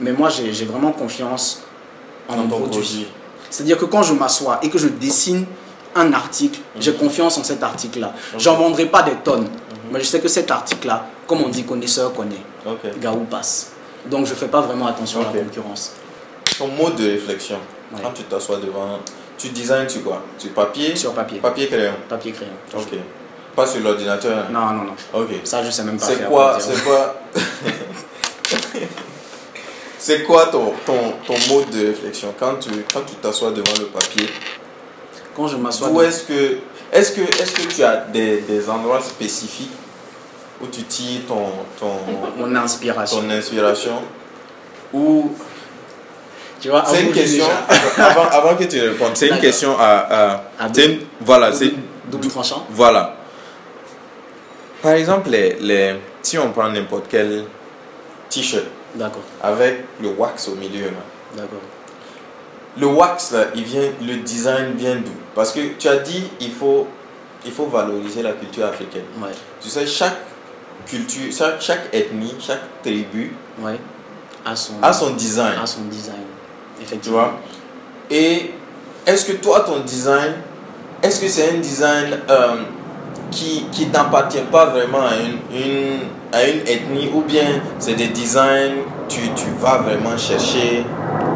[0.00, 1.62] Mais moi, j'ai vraiment confiance
[2.28, 3.06] en mon produit.
[3.50, 5.46] C'est-à-dire que quand je m'assois et que je dessine
[5.98, 8.12] un article, j'ai confiance en cet article-là.
[8.38, 9.48] J'en vendrai pas des tonnes,
[9.90, 12.98] mais je sais que cet article-là, comme on dit, connaisseur connaît, Ok.
[13.00, 13.72] Gaou passe.
[14.06, 15.92] Donc je fais pas vraiment attention à la concurrence.
[16.58, 17.58] Ton mode de réflexion,
[17.92, 18.00] Ouais.
[18.02, 18.98] quand tu t'assois devant,
[19.38, 20.22] tu designs sur quoi?
[20.36, 20.94] Sur papier?
[20.96, 21.92] Sur papier, Papier crayon?
[22.08, 22.52] papier crayon.
[22.76, 22.98] Ok.
[23.56, 24.50] Pas sur l'ordinateur?
[24.50, 24.94] Non, non, non.
[25.14, 25.28] Ok.
[25.44, 27.14] Ça, je sais même pas C'est quoi, c'est quoi,
[29.98, 32.34] c'est quoi ton, ton, ton mode de réflexion?
[32.38, 34.28] Quand tu quand tu t'assois devant le papier
[35.38, 35.88] Quand je m'assois.
[35.88, 36.58] Où est-ce que
[36.92, 39.70] est-ce que est-ce que tu as des, des endroits spécifiques
[40.60, 41.44] où tu tires ton
[41.78, 41.92] ton,
[42.36, 43.20] Mon inspiration.
[43.22, 44.02] ton inspiration?
[44.92, 45.32] Ou
[46.60, 47.44] Tu vois, c'est une question
[47.98, 49.84] avant, avant que tu répondes c'est une question à,
[50.18, 51.72] à- À c'est une- voilà c'est
[52.10, 52.66] Double, tranchant.
[52.70, 53.14] Voilà.
[54.82, 57.44] Par exemple, les, les, si on prend n'importe quel
[58.30, 58.64] t-shirt
[58.94, 61.02] D'accord, avec le wax au milieu, là.
[61.36, 61.60] d'accord.
[62.76, 65.12] Le wax, là, il vient, le design vient d'où?
[65.34, 66.86] Parce que tu as dit il faut,
[67.44, 69.04] il faut valoriser la culture africaine.
[69.20, 70.18] Ouais, Tu sais, chaque
[70.86, 73.78] culture, chaque, chaque ethnie, chaque tribu ouais.
[74.44, 75.58] À son, a son design.
[75.62, 76.14] à son design.
[76.78, 77.18] Tu Effectivement.
[77.18, 77.38] vois?
[78.10, 78.52] Et
[79.06, 80.34] est-ce que toi, ton design,
[81.02, 82.56] est-ce que c'est un design euh,
[83.30, 85.98] qui qui t'appartient pas vraiment à une, une,
[86.32, 88.76] à une ethnie ou bien c'est des designs,
[89.08, 90.84] tu, tu vas vraiment chercher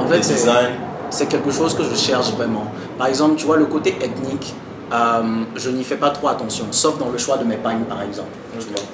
[0.01, 0.76] En des fait, designs
[1.12, 2.66] c'est quelque chose que je cherche vraiment.
[2.98, 4.54] Par exemple, tu vois, le côté ethnique,
[4.92, 5.22] euh,
[5.56, 8.30] je n'y fais pas trop attention, sauf dans le choix de mes pagnes, par exemple.
[8.58, 8.70] tu Ok.
[8.72, 8.84] vois.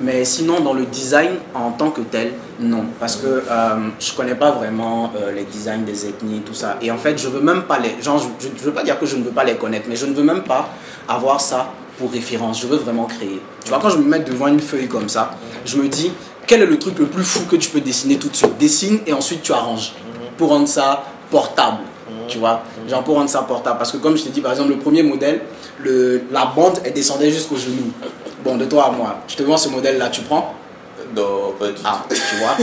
[0.00, 2.84] Mais sinon, dans le design en tant que tel, non.
[3.00, 6.76] Parce que euh, je connais pas vraiment euh, les designs des ethnies, tout ça.
[6.80, 8.00] Et en fait, je veux même pas les.
[8.00, 10.06] Genre, je ne veux pas dire que je ne veux pas les connaître, mais je
[10.06, 10.68] ne veux même pas
[11.08, 12.60] avoir ça pour référence.
[12.60, 13.40] Je veux vraiment créer.
[13.64, 15.32] Tu vois, quand je me mets devant une feuille comme ça,
[15.64, 16.12] je me dis,
[16.46, 18.56] quel est le truc le plus fou que tu peux dessiner tout de suite?
[18.56, 19.94] Dessine et ensuite tu arranges
[20.36, 21.78] pour rendre ça portable.
[22.26, 23.78] Tu vois, genre pour rendre ça portable.
[23.78, 25.40] Parce que comme je t'ai dit, par exemple, le premier modèle,
[25.80, 27.92] le, la bande, elle descendait jusqu'au genou.
[28.44, 30.54] Bon, de toi à moi, je te vends ce modèle-là, tu prends?
[31.16, 32.56] Non, pas du Ah, tu vois.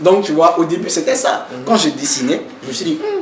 [0.00, 1.46] Donc, tu vois, au début, c'était ça.
[1.66, 3.20] Quand j'ai dessiné, je me suis dit, Hmm,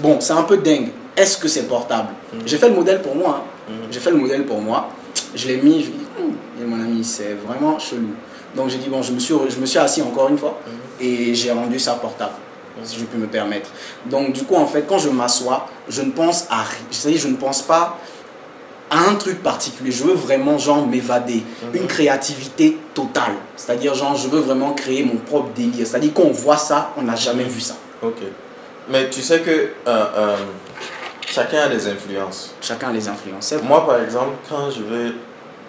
[0.00, 0.88] bon, c'est un peu dingue.
[1.16, 2.08] Est-ce que c'est portable?
[2.46, 3.44] J'ai fait le modèle pour moi.
[3.68, 3.72] hein.
[3.90, 4.88] J'ai fait le modèle pour moi.
[5.34, 8.10] Je l'ai mis, je me dis, Hmm, et mon ami, c'est vraiment chelou.
[8.56, 10.58] Donc, j'ai dit, bon, je me, suis, je me suis assis encore une fois
[11.00, 12.32] et j'ai rendu ça portable,
[12.84, 13.70] si je peux me permettre.
[14.06, 17.16] Donc, du coup, en fait, quand je m'assois, je ne pense à rien.
[17.16, 17.98] Je ne pense pas
[18.90, 19.90] à un truc particulier.
[19.90, 21.42] Je veux vraiment, genre, m'évader.
[21.74, 23.34] Une créativité totale.
[23.56, 25.86] C'est-à-dire, genre, je veux vraiment créer mon propre délire.
[25.86, 27.74] C'est-à-dire qu'on voit ça, on n'a jamais vu ça.
[28.02, 28.18] Ok.
[28.90, 30.36] Mais tu sais que euh, euh,
[31.26, 32.54] chacun a des influences.
[32.62, 33.52] Chacun a les influences.
[33.62, 35.14] Moi, par exemple, quand je veux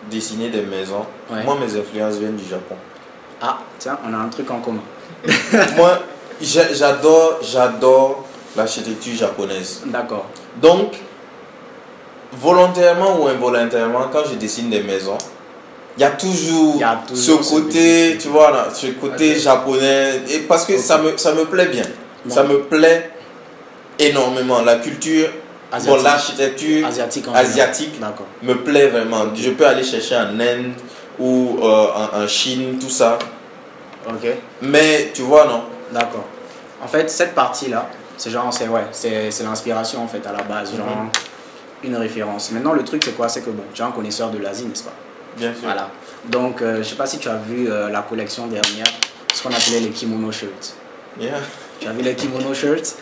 [0.10, 1.44] dessiner des maisons, Ouais.
[1.44, 2.76] moi, mes influences viennent du Japon.
[3.42, 4.82] Ah, tiens, on a un truc en commun.
[5.76, 6.00] moi,
[6.42, 8.26] j'adore, j'adore
[8.56, 9.82] l'architecture japonaise.
[9.86, 10.26] D'accord.
[10.62, 10.94] Donc,
[12.34, 15.18] volontairement ou involontairement, quand je dessine des maisons,
[15.98, 18.88] il y a toujours, Il y a ce toujours ce côté, tu vois, là, ce
[18.88, 20.22] côté japonais.
[20.30, 21.84] Et parce que ça, me, ça me plaît bien.
[22.30, 23.12] Ça me plaît
[23.98, 24.62] énormément.
[24.62, 25.30] La culture,
[25.86, 28.00] bon, l'architecture Asiatique asiatique
[28.44, 29.26] me plaît vraiment.
[29.36, 30.74] Je peux aller chercher en Inde
[31.20, 33.20] ou euh, en, en Chine, tout ça.
[34.62, 36.26] Mais tu vois, non D'accord.
[36.84, 40.76] En fait, cette partie-là, c'est genre, c'est ouais, c'est l'inspiration en fait à la base,
[40.76, 41.10] genre Mhm.
[41.84, 42.52] une référence.
[42.52, 43.30] Maintenant, le truc, c'est quoi?
[43.30, 44.94] C'est que bon, tu es un connaisseur de l'Asie, n'est-ce pas?
[45.38, 45.64] Bien sûr.
[45.64, 45.90] Voilà.
[46.26, 48.88] Donc, euh, je sais pas si tu as vu euh, la collection dernière,
[49.34, 50.74] ce qu'on appelait les kimono shirts.
[51.20, 51.34] Yeah.
[51.80, 52.96] Tu as vu les kimono shirts?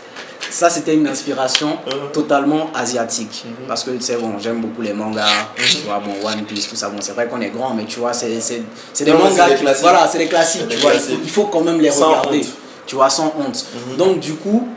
[0.49, 2.11] Ça, c'était une inspiration Mhm.
[2.13, 3.43] totalement asiatique.
[3.45, 3.67] Mhm.
[3.67, 5.25] Parce que, tu sais, bon, j'aime beaucoup les mangas,
[5.55, 6.89] tu vois, bon, One Piece, tout ça.
[6.89, 9.49] Bon, c'est vrai qu'on est grand, mais tu vois, c'est des mangas.
[9.49, 10.93] des qui- voilà, c'est des classiques, tu des vois.
[10.93, 11.19] Il faut, classiques.
[11.23, 12.39] il faut quand même les Sans regarder.
[12.39, 12.47] honte.
[12.87, 13.65] Tu vois, sans honte.
[13.91, 13.97] Mhm.
[13.97, 14.67] Donc, du coup,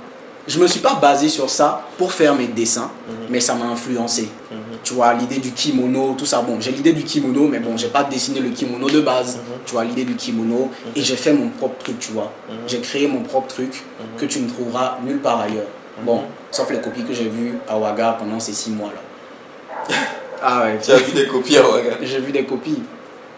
[0.47, 3.15] je me suis pas basé sur ça pour faire mes dessins, Mhm.
[3.31, 4.29] mais ça m'a influencé.
[4.51, 4.59] Mhm.
[4.83, 6.41] Tu vois, l'idée du kimono, tout ça.
[6.43, 9.39] Bon, j'ai l'idée du kimono, mais bon, j'ai pas dessiné le kimono de base.
[9.65, 10.71] Tu vois, l'idée du kimono.
[10.97, 12.33] Et j'ai fait mon propre truc, tu vois.
[12.67, 13.85] J'ai créé mon propre truc
[14.19, 15.67] que tu ne trouveras nulle part ailleurs.
[16.03, 19.95] Bon, sauf les copies que j'ai vues à Ouaga pendant ces six mois-là.
[20.43, 21.91] ah ouais, Tu as vu des copies à Ouaga?
[22.03, 22.83] J'ai vu des copies.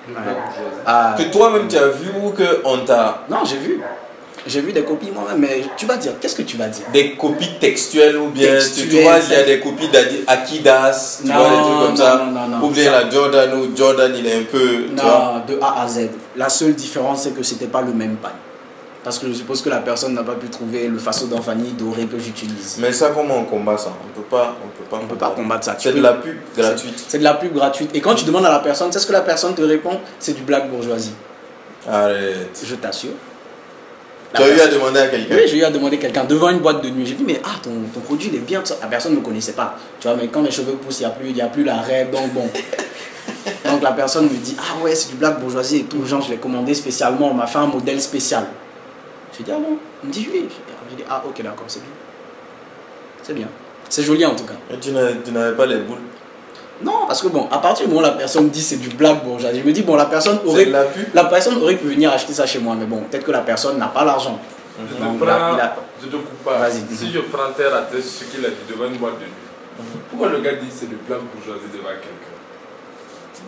[0.09, 0.15] Ouais.
[0.87, 3.25] Ah, Que toi-même tu as vu ou qu'on t'a.
[3.29, 3.81] non, j'ai vu.
[4.47, 6.85] J'ai vu des copies moi-même, mais tu vas dire, qu'est-ce que tu vas dire?
[6.93, 8.49] Des copies textuelles ou bien.
[8.49, 11.57] tu- Tu Textuelles, vois, il y a c'est- des copies d'Akidas, tu Non, vois, des
[11.57, 12.17] trucs comme non, ça.
[12.27, 12.67] non, non, non.
[12.67, 14.69] ou bien Ça- la Jordan où Jordan il est un peu.
[14.97, 15.43] Tu vois.
[15.49, 16.09] Non, de A à Z.
[16.37, 18.33] La seule différence, c'est que c'était pas le même pain.
[19.05, 22.05] Parce que je suppose que la personne n'a pas pu trouver le faso d'Anfani doré
[22.07, 22.77] que j'utilise.
[22.81, 23.93] Mais ça, comment on combat ça?
[24.05, 24.57] On peut pas.
[24.65, 25.77] On peut pas, On peut pas combattre ça.
[25.79, 27.05] C'est de la pub gratuite.
[27.09, 27.91] C'est de la pub gratuite.
[27.95, 29.99] Et quand tu demandes à la personne, sais ce que la personne te répond?
[30.21, 31.15] C'est du black bourgeoisie.
[31.91, 32.61] Arrête.
[32.65, 33.11] Je t'assure.
[34.35, 36.61] Tu as eu à demander à quelqu'un Oui, j'ai eu à demander quelqu'un devant une
[36.61, 37.05] boîte de nuit.
[37.07, 38.63] J'ai dit, mais ah, ton, ton produit, il est bien.
[38.81, 39.77] La personne ne me connaissait pas.
[40.01, 41.77] Tu vois, mais quand mes cheveux poussent, il n'y a, plus- y a plus la
[41.77, 42.13] règle.
[42.13, 42.49] Donc, bon.
[43.71, 46.05] donc, la personne me dit, ah ouais, c'est du black bourgeoisie et tout.
[46.07, 47.31] Genre, je l'ai commandé spécialement.
[47.31, 48.47] On m'a fait un modèle spécial.
[49.37, 49.77] J'ai dit, ah bon?
[50.03, 50.47] Il me dit, oui.
[50.91, 51.91] J'ai dit, ah, ok, d'accord, c'est bien.
[53.23, 53.49] C'est bien.
[53.89, 54.55] C'est joli en tout cas.
[54.73, 55.99] Et tu n'avais pas les boules?
[56.85, 59.25] Non, parce que bon, à partir du moment où la personne dit c'est du black
[59.25, 60.67] bourgeoisie, je me dis, bon, la personne aurait,
[61.15, 62.75] la personne aurait pu venir acheter ça chez moi.
[62.79, 64.39] Mais bon, peut-être que la personne n'a pas l'argent.
[64.91, 66.59] Je te Donc, prends, là, il a- je te coupe pas.
[66.59, 66.83] Vas-y.
[66.97, 69.89] Si je prends terre à terre ce qu'il a dit devant une boîte de nuit,
[70.11, 72.33] pourquoi le gars dit c'est de black bourgeoisie devant quelqu'un?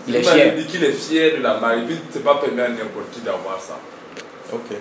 [0.07, 0.55] Il est m'a fier.
[0.57, 1.55] dit qu'il est fier de la
[1.87, 3.79] puis c'est pas permis à n'importe qui d'avoir ça.
[4.53, 4.77] Ok.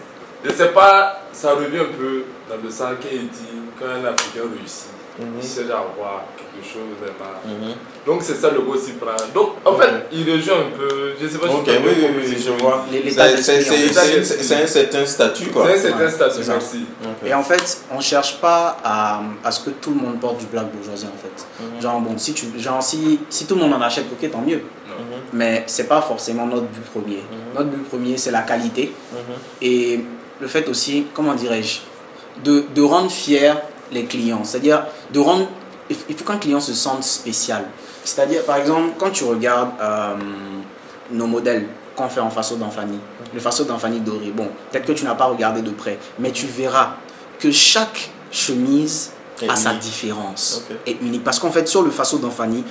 [0.46, 4.42] Je sais pas, ça revient un peu dans le sens qu'il dit quand un Africain
[4.58, 4.90] réussit,
[5.20, 5.28] Mhm.
[5.42, 7.38] il sait avoir quelque chose vraiment.
[7.46, 7.74] Mhm.
[8.06, 9.16] Donc c'est ça le prend.
[9.34, 11.92] Donc en fait, il rejoint un peu, je sais pas si Ok, tu as oui,
[11.98, 12.86] oui, oui, je vois.
[13.42, 15.68] C'est- un- certain statut, quoi.
[15.68, 16.86] C'est un certain Ouais, statut, merci.
[17.26, 20.46] Et en fait, on cherche pas à, à ce que tout le monde porte du
[20.48, 21.64] black bourgeoisie en fait.
[21.76, 21.82] Mhm.
[21.82, 24.58] Genre, bon, si, tu, genre si, si tout le monde en achète, ok, tant mieux.
[24.88, 25.04] Mhm.
[25.34, 27.18] Mais c'est pas forcément notre but premier.
[27.18, 27.54] Mhm.
[27.56, 28.94] Notre but premier, c'est la qualité.
[29.12, 29.20] Mhm.
[29.62, 30.04] Et
[30.42, 31.80] le fait aussi, comment dirais-je,
[32.44, 33.54] de, de rendre fiers
[33.92, 34.44] les clients.
[34.44, 35.48] C'est-à-dire, de rendre.
[35.90, 37.66] Il faut- qu'un client se sente spécial.
[38.04, 40.16] C'est-à-dire, par exemple, quand tu regardes euh,
[41.12, 42.98] nos modèles qu'on fait en faso d'Anfani,
[43.34, 46.46] le faso d'Anfani doré, bon, peut-être que tu n'as pas regardé de près, mais tu
[46.48, 46.94] verras
[47.40, 49.12] que chaque chemise
[49.50, 49.82] a sa unique.
[49.84, 50.78] différence, Ok.
[50.88, 51.24] est unique.
[51.24, 52.64] Parce qu'en fait, sur le faso d'Anfani,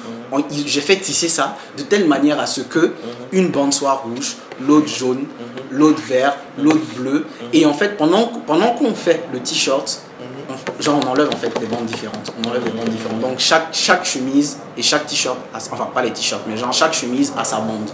[0.50, 2.92] il- j'ai fait tisser ça de telle manière à ce que
[3.32, 5.26] une bande soit rouge, l'autre jaune,
[5.70, 7.26] l'autre vert, l'autre bleu.
[7.52, 10.00] Et en fait, pendant, pendant qu'on fait le t-shirt,
[10.52, 12.32] on- genre on enlève en fait des bandes différentes.
[12.44, 13.20] On enlève des bandes différentes.
[13.20, 16.92] Donc chaque, chaque chemise et chaque t-shirt, a- enfin pas les t-shirts, mais genre chaque
[16.94, 17.90] chemise a sa bande.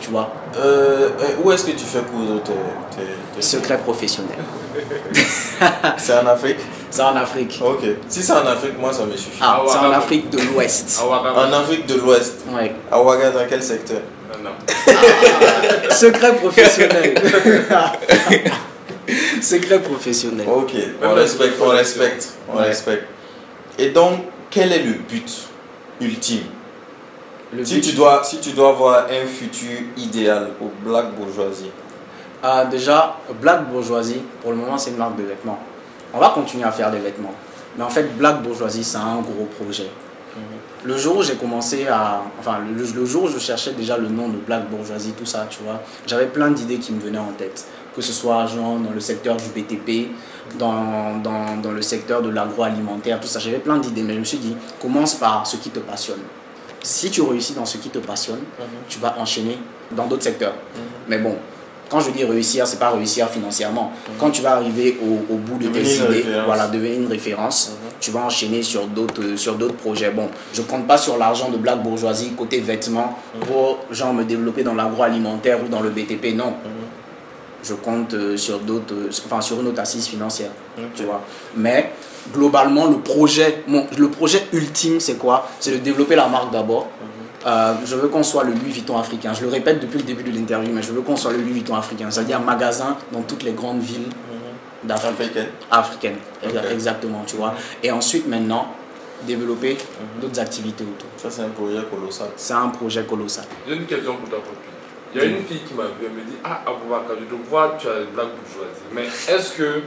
[0.00, 2.52] Tu vois, Euh, euh, où est-ce que tu fais coudre tes,
[2.94, 3.02] tes-
[3.36, 4.36] tes- secret professionnel.
[5.96, 6.58] C'est en Afrique?
[6.90, 7.58] C'est en Afrique.
[7.64, 7.84] Ok.
[8.08, 9.38] Si c'est en Afrique, moi ça me suffit.
[9.40, 9.90] Ah, Ah, c'est en.
[9.92, 11.00] Afrique de l'Ouest.
[11.02, 11.30] Ah, Ouaga.
[11.48, 12.40] En Afrique de l'Ouest?
[12.52, 12.74] Ouais.
[12.90, 14.00] À Ouaga, dans quel secteur?
[14.42, 15.90] Non, non.
[15.90, 17.14] Secret professionnel.
[19.42, 20.46] Secret professionnel.
[20.48, 20.72] Ok,
[21.02, 22.64] on respecte, on respecte, on Ouais.
[22.64, 23.04] respecte.
[23.78, 25.48] Et donc, quel est le but
[26.00, 26.44] ultime?
[27.54, 31.70] Le si but- tu, dois, si tu dois avoir un futur idéal au Black Bourgeoisie,
[32.44, 35.60] Ah, déjà, Black Bourgeoisie, pour le moment, c'est une marque de vêtements.
[36.12, 37.34] On va continuer à faire des vêtements.
[37.78, 39.86] Mais en fait, Black Bourgeoisie, c'est un gros projet.
[40.82, 42.20] Le jour où j'ai commencé à.
[42.40, 45.46] Enfin, le, le jour où je cherchais déjà le nom de Black Bourgeoisie, tout ça,
[45.48, 47.64] tu vois, j'avais plein d'idées qui me venaient en tête.
[47.94, 50.08] Que ce soit genre dans le secteur du BTP,
[50.58, 53.38] dans, dans, dans le secteur de l'agroalimentaire, tout ça.
[53.38, 56.20] J'avais plein d'idées, mais je me suis dit, commence par ce qui te passionne.
[56.82, 58.40] Si tu réussis dans ce qui te passionne,
[58.88, 59.58] tu vas enchaîner
[59.92, 60.54] dans d'autres secteurs.
[61.06, 61.36] Mais bon,
[61.88, 63.92] quand je dis réussir, c'est pas réussir financièrement.
[64.18, 67.72] Quand tu vas arriver au, au bout de tes Devenir idées, voilà, devenir une référence,
[68.00, 70.10] tu vas enchaîner sur d'autres sur d'autres projets.
[70.10, 74.64] Bon, je compte pas sur l'argent de Black Bourgeoisie côté vêtements pour genre me développer
[74.64, 76.34] dans l'agroalimentaire ou dans le BTP.
[76.34, 76.54] Non,
[77.62, 80.50] je compte euh, sur d'autres, euh, enfin sur une autre assise financière,
[80.94, 81.22] tu vois.
[81.56, 81.92] Mais
[82.32, 85.48] globalement, le projet, mon, le projet ultime, c'est quoi?
[85.60, 86.88] C'est de développer la marque d'abord.
[87.44, 89.32] Euh, je veux qu'on soit le Louis Vuitton africain.
[89.34, 91.52] Je le répète depuis le début de l'interview, mais je veux qu'on soit le Louis
[91.52, 94.08] Vuitton africain, c'est-à-dire un magasin dans toutes les grandes villes
[94.84, 95.46] d'Afrique Africaine.
[95.70, 96.16] africaine,
[96.72, 97.54] exactement, tu vois.
[97.82, 98.66] Et ensuite, maintenant,
[99.26, 99.76] développer
[100.20, 101.08] d'autres activités autour.
[101.16, 102.28] Ça, c'est un projet colossal.
[102.36, 103.44] C'est un projet colossal.
[103.66, 104.61] J'ai une question pour copine.
[105.14, 107.48] Il y a une fille qui m'a vu, elle me dit Ah, Aboubakar, je te
[107.50, 108.82] vois, tu as une blague bourgeoisie.
[108.92, 109.04] Mais
[109.34, 109.82] est-ce que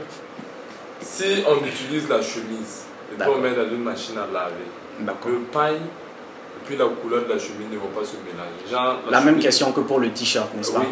[1.00, 4.54] si on utilise la chemise et qu'on met dans une machine à laver,
[5.04, 8.70] le paille et puis la couleur de la chemise ne vont pas se mélanger?
[8.70, 10.80] Genre, La même chemise- question que pour le t-shirt, n'est-ce pas?
[10.80, 10.86] Oui.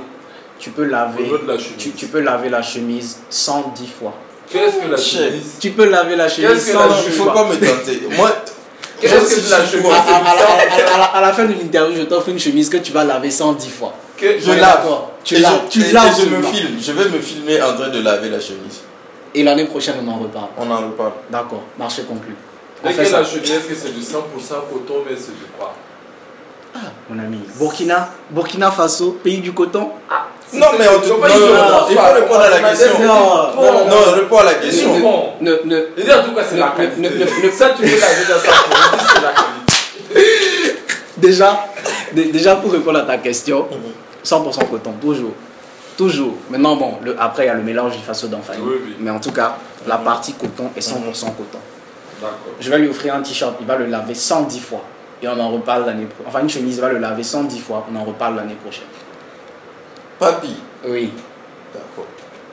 [0.59, 1.76] Tu peux laver, la chemise.
[1.78, 4.14] tu, tu peux laver la chemise 110 fois.
[4.51, 5.57] Qu'est-ce que la chemise?
[5.61, 7.16] Tu peux laver la chemise Qu'est-ce que 110 la Il chemise?
[7.18, 7.35] faut fois.
[7.35, 8.03] pas me tenter.
[8.16, 8.30] Moi,
[9.01, 9.87] Qu'est-ce que la chemise?
[9.87, 12.68] À, à- à- à- à la, à la fin de l'interview, je t'offre une chemise
[12.70, 13.95] que tu vas laver 110 fois.
[14.16, 14.86] Que- Je lave.
[15.24, 16.76] Tu Et laves, je- tu et- laves et je me filme.
[16.80, 18.80] Je vais me filmer en train de laver la chemise.
[19.34, 20.48] Et l'année prochaine, on en reparle.
[20.58, 21.12] On en reparle.
[21.30, 22.34] D'accord, marché conclu.
[22.84, 23.20] On Et fait que ça.
[23.20, 25.74] la chemise, est-ce que c'est du 100% coton, mais c'est du quoi
[27.08, 27.38] Mon ami.
[27.58, 29.90] Burkina, Burkina Faso, pays du coton.
[30.52, 32.98] Non, mais on te- non, non, non, il faut répondre à la question.
[33.00, 34.94] Non, non, Non, réponds à la question.
[35.40, 37.00] Ne, ne, dis en tout cas, c'est Ne- la ne- qualité.
[37.00, 40.53] ne- ne- ne- Ça, tu veux laver dans sa peau, c'est la qualité.
[41.27, 41.66] Déjà,
[42.12, 43.66] dé- déjà pour répondre à ta question,
[44.25, 45.33] 100% coton, toujours.
[45.97, 46.35] Toujours.
[46.51, 47.93] Maintenant, bon, le, après, il y a le mélange
[48.25, 48.53] d'enfant.
[48.61, 48.97] Oui, oui.
[48.99, 49.57] Mais en tout cas,
[49.87, 50.95] la partie coton est 100%
[51.37, 51.59] coton.
[52.20, 52.37] D'accord.
[52.59, 54.83] Je vais lui offrir un t-shirt, il va le laver 110 fois.
[55.22, 56.27] Et on en reparle l'année prochaine.
[56.29, 57.87] Enfin, une chemise, il va le laver 110 fois.
[57.93, 58.85] On en reparle l'année prochaine.
[60.18, 60.57] Papi.
[60.87, 61.12] Oui.
[61.72, 62.07] D'accord.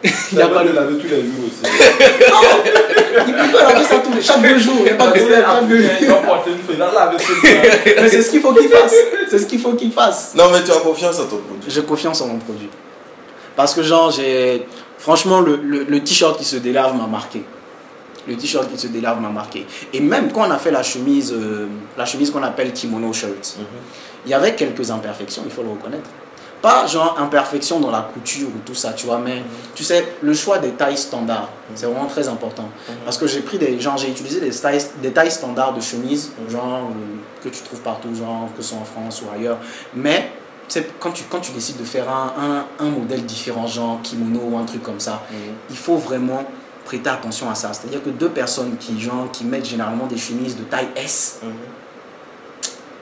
[0.04, 1.62] Il n'y a pas de laver tous les jours aussi.
[3.28, 4.76] Il peut laver ça tous les chaque deux jours.
[4.80, 5.44] Il n'y a pas de problème.
[5.46, 5.92] chaque deux jours.
[6.02, 8.02] Il va porter une feuille, il va laver tout le temps.
[8.02, 8.96] Mais c'est ce qu'il faut qu'il fasse.
[9.30, 10.34] C'est ce qu'il faut qu'il fasse.
[10.36, 11.66] Non, mais tu as confiance en ton produit.
[11.68, 12.70] J'ai confiance en mon produit.
[13.56, 14.66] Parce que, genre, j'ai.
[14.98, 17.44] Franchement, le, le, le t-shirt qui se délave m'a marqué.
[18.28, 19.66] Le t-shirt qui se délave m'a marqué.
[19.94, 21.66] Et même quand on a fait la chemise, euh,
[21.98, 23.58] la chemise qu'on appelle kimono shirt,
[24.26, 26.10] il y avait quelques imperfections, il faut le reconnaître.
[26.62, 29.42] Pas genre imperfection dans la couture ou tout ça, tu vois, mais
[29.74, 32.70] tu sais, le choix des tailles standards, c'est vraiment très important.
[33.04, 36.32] Parce que j'ai pris des, genre, j'ai utilisé des tailles, des tailles standards de chemise,
[36.50, 39.58] genre, euh, que tu trouves partout, genre, que ce soit en France ou ailleurs.
[39.96, 40.32] Mais,
[41.00, 44.58] quand tu, quand tu décides de faire un, un, un modèle différent, genre kimono ou
[44.58, 45.24] un truc comme ça,
[45.70, 46.46] il faut vraiment
[46.86, 47.74] prêter attention à ça.
[47.74, 51.40] C'est-à-dire que deux personnes qui, genre, qui mettent généralement des chemises de taille S,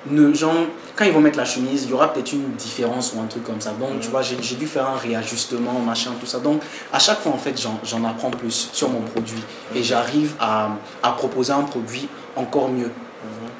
[0.09, 0.53] ne, genre,
[0.99, 3.45] quand ils vont mettre la chemise, il y aura peut-être une différence ou un truc
[3.45, 3.71] comme ça.
[3.71, 6.39] Donc, tu vois, j'ai dû faire un réajustement, machin, tout ça.
[6.39, 9.41] Donc, à chaque fois, en fait, j'en apprends plus sur mon produit.
[9.73, 10.71] Et j'arrive à,
[11.01, 12.91] à proposer un produit encore mieux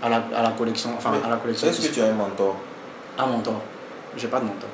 [0.04, 0.90] à la, à la collection.
[0.98, 1.70] Enfin, Mais à la collection.
[1.70, 2.58] Est-ce que tu as un mentor?
[3.18, 3.62] Un mentor.
[4.18, 4.70] J'ai pas de mentor.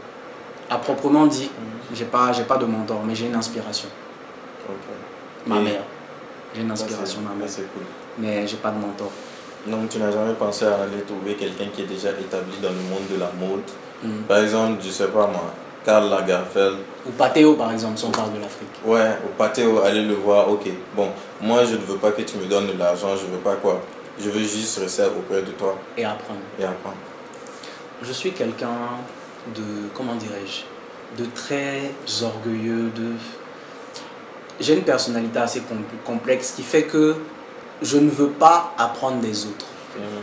[0.68, 1.52] À proprement dit,
[1.94, 3.90] j'ai pas, j'ai pas de mentor, mais j'ai une inspiration.
[5.46, 5.84] Ma mère.
[6.56, 7.48] J'ai une inspiration, ma mère.
[7.48, 7.84] cool.
[8.18, 9.12] Mais j'ai pas de mentor.
[9.68, 12.76] Donc, tu n'as jamais pensé à aller trouver quelqu'un qui est déjà établi dans le
[12.76, 13.64] monde de la mode
[14.04, 14.24] Mm.
[14.28, 15.54] Par exemple, je sais pas moi,
[15.86, 16.76] Karl Lagerfeld.
[17.08, 18.68] Ou Pateo, par exemple, si on parle de l'Afrique.
[18.86, 20.68] Ouais, au Patéo, aller le voir, ok.
[20.94, 21.08] Bon,
[21.42, 23.82] moi je ne veux pas que tu me donnes de l'argent, je veux pas quoi.
[24.20, 26.42] Je veux juste rester auprès de toi Et apprendre.
[26.60, 26.98] et apprendre.
[28.04, 28.68] Je suis quelqu'un
[29.56, 29.64] de,
[29.96, 31.90] comment dirais-je, de très
[32.22, 33.14] orgueilleux, de...
[34.60, 37.16] J'ai une personnalité assez com- complexe qui fait que
[37.82, 39.66] je ne veux pas apprendre des autres.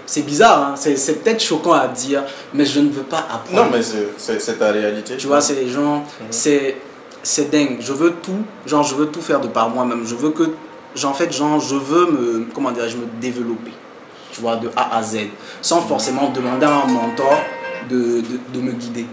[0.05, 2.22] C'est bizarre, hein, c'est peut-être choquant à dire,
[2.53, 3.64] mais je ne veux pas apprendre.
[3.64, 5.16] Non, mais c'est- ta réalité.
[5.16, 6.76] Tu vois, c'est genre, c'est
[7.22, 7.76] c'est dingue.
[7.80, 10.05] Je veux tout, genre, je veux tout faire de par moi-même.
[10.05, 10.50] Je veux que,
[10.94, 13.70] genre, en fait, genre, je veux me, comment dirais-je, me développer.
[14.32, 15.18] Tu vois, de A à Z,
[15.62, 17.38] sans forcément demander à un mentor
[17.88, 19.07] de, de, de me guider.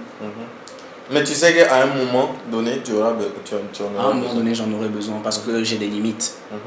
[1.11, 3.13] Mais tu sais qu'à un moment donné, tu auras
[3.43, 4.35] tu, tu en À auras un moment besoin.
[4.35, 6.33] donné, j'en aurais besoin parce que j'ai des limites.
[6.51, 6.57] Mhm.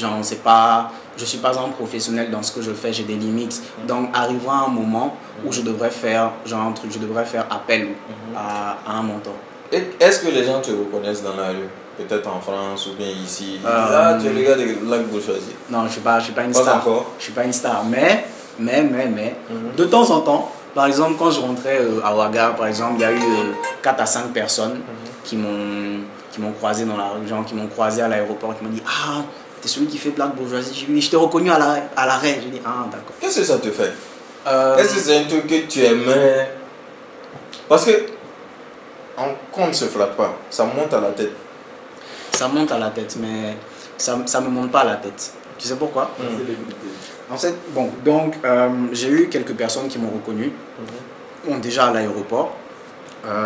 [0.00, 3.14] Genre, c'est pas, je suis pas un professionnel dans ce que je fais, j'ai des
[3.14, 3.62] limites.
[3.86, 7.88] Donc, arrivera un moment où je devrais faire, genre, un truc, je devrais faire appel
[8.36, 9.34] à, à un mentor.
[9.70, 11.68] Est-ce que les gens te reconnaissent dans la rue?
[11.96, 13.58] Peut-être en France ou bien ici?
[13.64, 15.54] Euh, ah, tu es le gars de Lac Bourgeoisie.
[15.70, 16.76] Non, je suis pas, je suis pas une Pas star.
[16.78, 17.06] encore.
[17.18, 18.24] Je suis pas une star, mais
[18.58, 19.74] Mais, mais, mais, Mhm.
[19.76, 23.00] de temps en temps, par exemple, quand je rentrais euh, à Ouaga, par exemple, il
[23.00, 23.18] y a eu
[23.82, 24.80] 4 à 5 personnes
[25.24, 26.00] qui m'ont
[26.30, 28.82] qui m'ont croisé dans la rue, genre qui m'ont croisé à l'aéroport, qui m'ont dit
[28.86, 29.20] Ah,
[29.62, 30.86] t'es celui qui fait Black Bourgeoisie.
[30.90, 31.84] Oui, je t'ai reconnu à l'arrêt.
[31.96, 32.40] À l'arrêt.
[32.42, 33.14] J'ai dit Ah, d'accord.
[33.20, 33.92] Qu'est-ce que ça te fait?
[34.46, 36.50] Euh, Est-ce que c'est un truc que tu aimais?
[37.68, 37.92] Parce que,
[39.56, 41.32] on ne se flatte pas, ça monte à la tête.
[42.32, 43.56] ça monte à la tête, mais
[43.96, 45.32] ça ne me monte pas à la tête.
[45.58, 46.10] Tu sais pourquoi?
[47.30, 50.52] En fait, bon, donc euh, j'ai eu quelques personnes qui m'ont reconnu.
[51.46, 52.56] Bon, déjà à l'aéroport,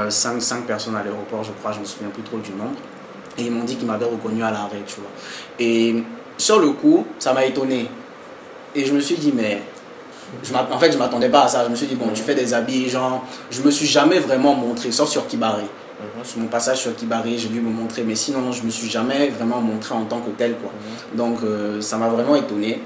[0.08, 2.78] 5 personnes à l'aéroport, je crois, je me souviens plus trop du nombre.
[3.39, 5.11] Et ils m'ont dit qu'ils m'avaient reconnu à l'arrêt, tu vois.
[5.59, 6.03] Et
[6.39, 7.89] sur le coup, ça m'a étonné.
[8.74, 9.62] Et je me suis dit, mais.
[10.43, 11.64] Je en fait, je m'attendais pas à ça.
[11.64, 13.24] Je me suis dit, bon, tu fais des habits, genre.
[13.51, 15.64] Je me suis jamais vraiment montré, sauf sur Kibari.
[16.24, 19.28] Sur mon passage sur Kibari, j'ai dû me montrer, mais sinon, je me suis jamais
[19.28, 20.70] vraiment montré en tant que tel, quoi.
[21.14, 22.82] Donc, euh, ça m'a vraiment étonné.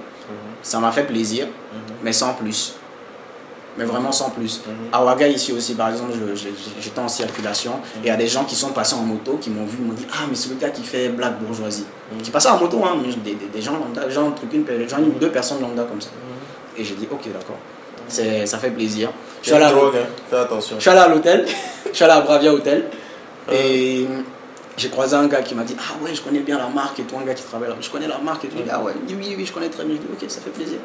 [0.63, 1.47] Ça m'a fait plaisir,
[2.03, 2.75] mais sans plus.
[3.79, 4.61] Mais vraiment sans plus.
[4.93, 6.13] À Ouaga, ici aussi, par exemple,
[6.81, 9.49] j'étais en circulation et il y a des gens qui sont passés en moto, qui
[9.51, 11.87] m'ont vu, m'ont dit Ah, mais c'est le gars qui fait Black Bourgeoisie.
[12.23, 14.65] Qui passait en moto, hein, des, des, des gens lambda, des gens, truc, une,
[15.21, 16.11] deux personnes lambda comme ça.
[16.77, 17.57] Et j'ai dit Ok, d'accord.
[18.09, 19.11] C'est- Ça fait plaisir.
[19.41, 20.07] Je suis C'est allé une à- drogue, hein.
[20.29, 20.77] fais attention.
[20.77, 21.47] je suis allé à l'hôtel,
[21.91, 22.87] je suis allé à Bravia Hotel
[23.53, 24.07] et
[24.77, 27.05] j'ai croisé un gars qui m'a dit Ah ouais, je connais bien la marque et
[27.05, 27.77] tout, un gars qui travaille là.
[27.81, 28.57] Je connais la marque et tout.
[28.71, 29.95] Ah ouais, il dit, oui, oui, je connais très bien.
[29.95, 30.79] Je dis Ok, ça fait plaisir.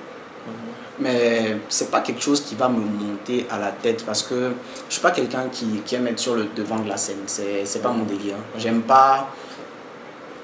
[0.99, 4.53] Mais c'est pas quelque chose qui va me monter à la tête parce que
[4.87, 7.23] je suis pas quelqu'un qui, qui aime être sur le devant de la scène.
[7.25, 8.35] C'est c'est pas mon délire.
[8.57, 9.27] J'aime pas.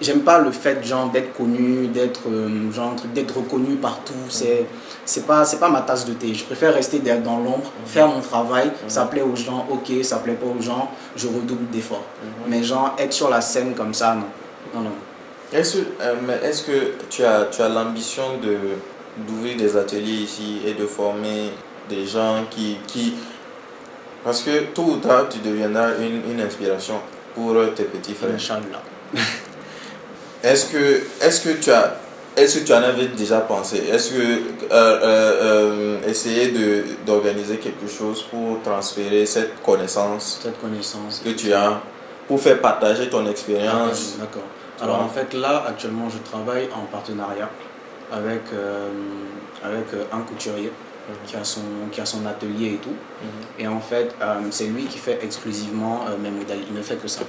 [0.02, 4.14] J'aime pas le fait genre d'être connu, d'être euh, genre d'être reconnu partout.
[4.30, 4.66] C'est
[5.06, 6.34] c'est pas c'est pas ma tasse de thé.
[6.34, 8.72] Je préfère rester dans l'ombre, faire mon travail.
[8.88, 10.04] Ça plaît aux gens, ok.
[10.04, 12.06] Ça plaît pas aux gens, je redouble d'efforts.
[12.47, 14.26] Mais genre être sur la scène comme ça, non,
[14.74, 14.95] non, non.
[15.54, 18.58] Est-ce euh, mais est-ce que tu as, tu as l'ambition de
[19.18, 21.51] d'ouvrir des ateliers ici et de former
[21.89, 23.16] des gens qui, qui...
[24.24, 26.99] Parce que tôt ou tard, tu deviendras une, une inspiration
[27.36, 28.36] pour tes petits frères.
[28.36, 28.82] Inch'Allah.
[30.43, 31.95] Est-ce que, est que tu as...
[32.36, 33.78] Est-ce que tu en avais déjà pensé?
[33.78, 34.39] Est-ce que euh,
[34.72, 41.22] euh, euh, essayer de, d'organiser quelque chose pour transférer cette connaissance Cette connaissance.
[41.24, 41.82] que tu as,
[42.30, 44.16] pour faire partager ton expérience?
[44.18, 44.43] D'accord.
[44.82, 47.49] Alors en fait là actuellement je travaille en partenariat
[48.12, 48.89] avec, euh,
[49.64, 50.72] avec euh, un couturier
[51.26, 52.95] qui, a son, qui a son atelier et tout.
[53.57, 56.62] Et en fait euh, c'est lui qui fait exclusivement euh, mes modèles.
[56.68, 57.22] Il ne fait que ça.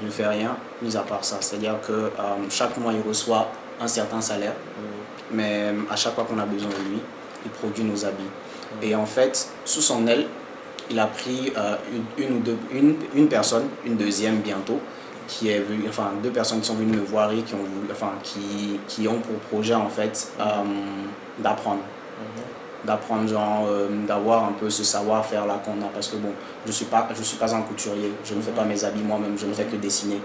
[0.00, 1.38] Il ne fait rien mis à part ça.
[1.40, 2.10] C'est-à-dire que euh,
[2.50, 4.54] chaque mois il reçoit un certain salaire.
[5.30, 7.00] Mais euh, à chaque fois qu'on a besoin de lui,
[7.44, 8.32] il produit nos habits.
[8.82, 10.26] Et en fait, sous son aile,
[10.90, 11.52] il a pris
[11.92, 14.80] une, une ou deux, une, une personne, une deuxième bientôt,
[15.28, 17.86] qui est venue, enfin deux personnes qui sont venues me voir et qui ont voulu,
[17.92, 20.44] enfin qui, qui ont pour projet en fait euh,
[21.38, 21.80] d'apprendre.
[22.84, 25.88] D'apprendre, genre, euh, d'avoir un peu ce savoir-faire là qu'on a.
[25.92, 26.30] Parce que bon,
[26.64, 29.02] je ne suis, pas- je suis pas un couturier, je ne fais pas mes habits
[29.02, 30.20] moi-même, je ne fais que dessiner.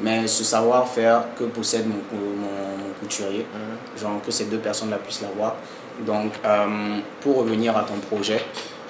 [0.00, 3.44] Mais ce savoir-faire que possède mon, mon, mon couturier,
[4.00, 5.56] genre que ces deux personnes-là puissent l'avoir.
[6.06, 8.42] Donc, euh, pour revenir à ton projet,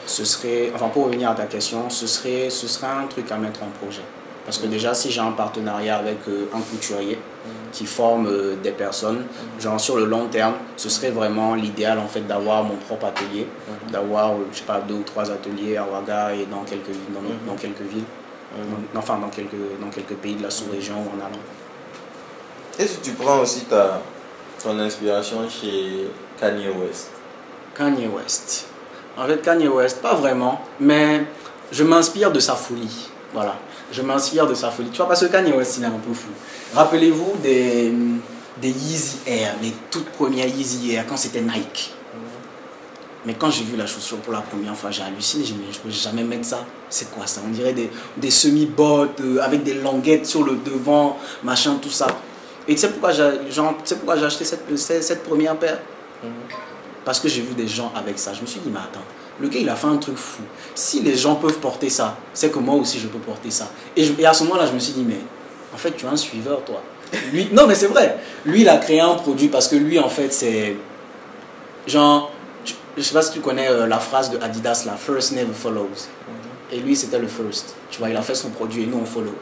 [0.06, 3.36] ce serait, enfin pour revenir à ta question, ce serait, ce serait un truc à
[3.38, 4.02] mettre en projet.
[4.44, 7.18] Parce que déjà, si j'ai un partenariat avec euh, un couturier
[7.72, 9.24] qui forme euh, des personnes,
[9.60, 13.46] genre sur le long terme, ce serait vraiment l'idéal en fait d'avoir mon propre atelier,
[13.90, 17.14] d'avoir, euh, je sais pas, deux ou trois ateliers à Ouaga et dans quelques, villes-
[17.14, 18.04] dans, dans quelques villes,
[18.92, 21.38] Dans- enfin dans quelques, dans quelques pays de la sous-région ou en allant.
[22.78, 24.00] Est-ce que tu prends aussi ta,
[24.62, 26.08] ton inspiration chez
[26.40, 27.10] Kanye West?
[27.76, 28.66] Kanye West.
[29.16, 31.22] En fait, Kanye West, pas vraiment, mais
[31.70, 33.08] je m'inspire de sa folie.
[33.32, 33.54] Voilà,
[33.92, 34.90] je m'inspire de sa folie.
[34.90, 36.30] Tu vois, parce que Kanye West, il est un peu fou.
[36.74, 37.92] Rappelez-vous des,
[38.60, 41.92] des Yeezy Air, les toutes premières Yeezy Air, quand c'était Nike.
[43.24, 45.44] Mais quand j'ai vu la chaussure pour la première fois, j'ai halluciné.
[45.44, 46.64] J'ai dit, je peux jamais mettre ça.
[46.88, 47.40] C'est quoi ça?
[47.46, 52.08] On dirait des, des semi-bottes euh, avec des languettes sur le devant, machin, tout ça.
[52.66, 55.56] Et tu sais pourquoi j'ai genre, tu sais pourquoi j'ai acheté cette, cette, cette première
[55.56, 55.78] paire?
[57.04, 58.32] Parce que j'ai vu des gens avec ça.
[58.34, 59.04] Je me suis dit, mais attends,
[59.40, 60.42] le gars, il a fait un truc fou.
[60.74, 63.68] Si les gens peuvent porter ça, c'est que moi aussi, je peux porter ça.
[63.96, 65.18] Et, je- et à ce moment-là, je me suis dit, mais
[65.74, 66.82] en fait, tu es un suiveur, toi.
[67.32, 68.16] Lui, non, mais c'est vrai.
[68.46, 70.76] Lui, il a créé un produit parce que lui, en fait, c'est.
[71.86, 72.30] Genre,
[72.64, 75.52] tu- je sais pas si tu connais euh, la phrase de Adidas, la first never
[75.52, 75.88] follows.
[76.70, 77.74] Et lui, c'était le first.
[77.90, 79.34] Tu vois, il a fait son produit et nous, on follow.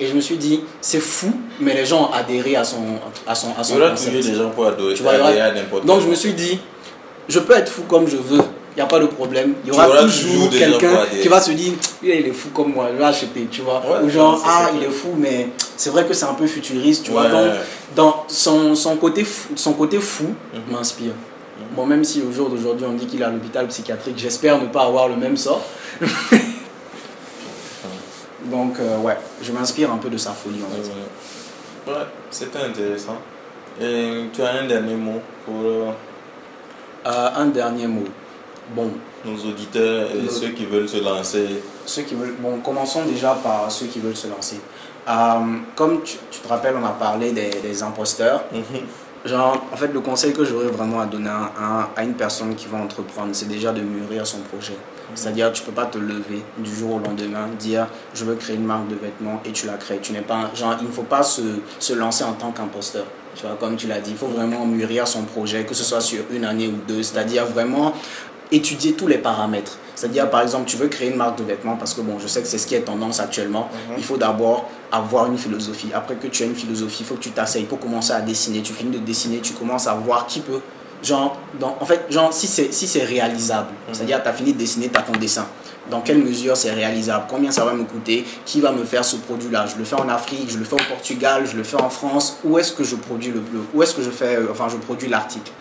[0.00, 2.82] Et je me suis dit, c'est fou, mais les gens ont adhéré à son,
[3.26, 4.16] à son, à Il son y aura concept.
[4.16, 6.32] toujours des gens pour adorer, Tu vois, adhérer à n'importe Donc quel je me suis
[6.34, 6.58] dit,
[7.28, 8.40] je peux être fou comme je veux,
[8.76, 9.54] il n'y a pas de problème.
[9.64, 12.98] Il y aura toujours, quelqu'un qui va se dire, il est fou comme moi, je
[12.98, 13.80] vais acheter, tu vois.
[13.80, 17.04] Ouais, Ou genre, ah il est fou, mais c'est vrai que c'est un peu futuriste,
[17.04, 17.28] tu vois.
[17.28, 17.50] Donc
[17.94, 20.60] dans son, son, côté fou, son côté fou Mhm.
[20.72, 21.12] m'inspire.
[21.76, 24.66] Bon, même si au jour d'aujourd'hui on dit qu'il est à l'hôpital psychiatrique, j'espère ne
[24.66, 25.62] pas avoir le même sort.
[28.46, 31.90] Donc, euh, ouais, je m'inspire un peu de sa folie en fait.
[31.90, 33.16] Ouais, ouais c'était intéressant.
[33.80, 35.90] Et tu as un dernier mot pour euh,
[37.06, 38.04] Euh, un dernier mot.
[38.74, 38.90] Bon,
[39.24, 41.46] nos auditeurs et Nos- ceux qui veulent se lancer
[41.86, 42.34] ceux qui veulent.
[42.38, 44.58] Bon, commençons déjà par ceux qui veulent se lancer.
[45.06, 45.12] Euh,
[45.76, 48.44] comme tu, tu te rappelles, on a parlé des, des imposteurs.
[49.26, 52.78] Genre, en fait, le conseil que j'aurais vraiment à donner à, une personne qui va
[52.78, 54.76] entreprendre, c'est déjà de mûrir son projet.
[55.14, 58.64] C'est-à-dire, tu peux pas te lever du jour au lendemain, dire je veux créer une
[58.64, 59.98] marque de vêtements et tu la crées.
[60.02, 61.42] Tu n'es pas, genre, il ne faut pas se,
[61.78, 63.04] se lancer en tant qu'imposteur.
[63.34, 66.00] Tu vois, comme tu l'as dit, il faut vraiment mûrir son projet, que ce soit
[66.00, 67.02] sur une année ou deux.
[67.02, 67.92] C'est-à-dire vraiment
[68.52, 69.78] étudier tous les paramètres.
[69.94, 72.42] C'est-à-dire, par exemple, tu veux créer une marque de vêtements parce que, bon, je sais
[72.42, 73.68] que c'est ce qui est tendance actuellement.
[73.88, 73.94] Mhm.
[73.98, 75.90] Il faut d'abord avoir une philosophie.
[75.94, 78.62] Après que tu as une philosophie, il faut que tu t'asseyes pour commencer à dessiner.
[78.62, 80.60] Tu finis de dessiner, tu commences à voir qui peut.
[81.02, 84.58] Genre, dans, en fait, genre, si c'est si c'est réalisable, c'est-à-dire, tu as fini de
[84.58, 85.46] dessiner, tu as ton dessin.
[85.90, 87.24] Dans quelle mesure c'est réalisable?
[87.28, 88.24] Combien ça va me coûter?
[88.46, 89.66] Qui va me faire ce produit-là?
[89.66, 92.38] Je le fais en Afrique, je le fais au Portugal, je le fais en France.
[92.44, 94.76] Où est-ce que je produis le bleu Où est-ce que je fais, euh, enfin, je
[94.76, 95.52] produis l'article?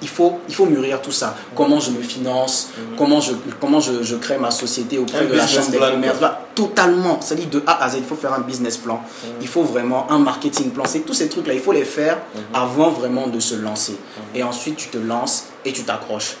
[0.00, 1.34] Il, faut, il faut mûrir tout ça.
[1.56, 2.70] Comment je me finance?
[2.96, 6.18] Comment, je, comment je, je crée ma société auprès Un de la chambre des commerces?
[6.54, 7.18] Totalement.
[7.20, 9.00] C'est-à-dire de A à Z, il faut faire un business plan.
[9.40, 10.84] Il faut vraiment un marketing plan.
[10.86, 12.18] C'est tous ces trucs-là, il faut les faire
[12.54, 13.96] avant vraiment de se lancer.
[14.34, 16.36] Et ensuite, tu te lances et tu t'accroches.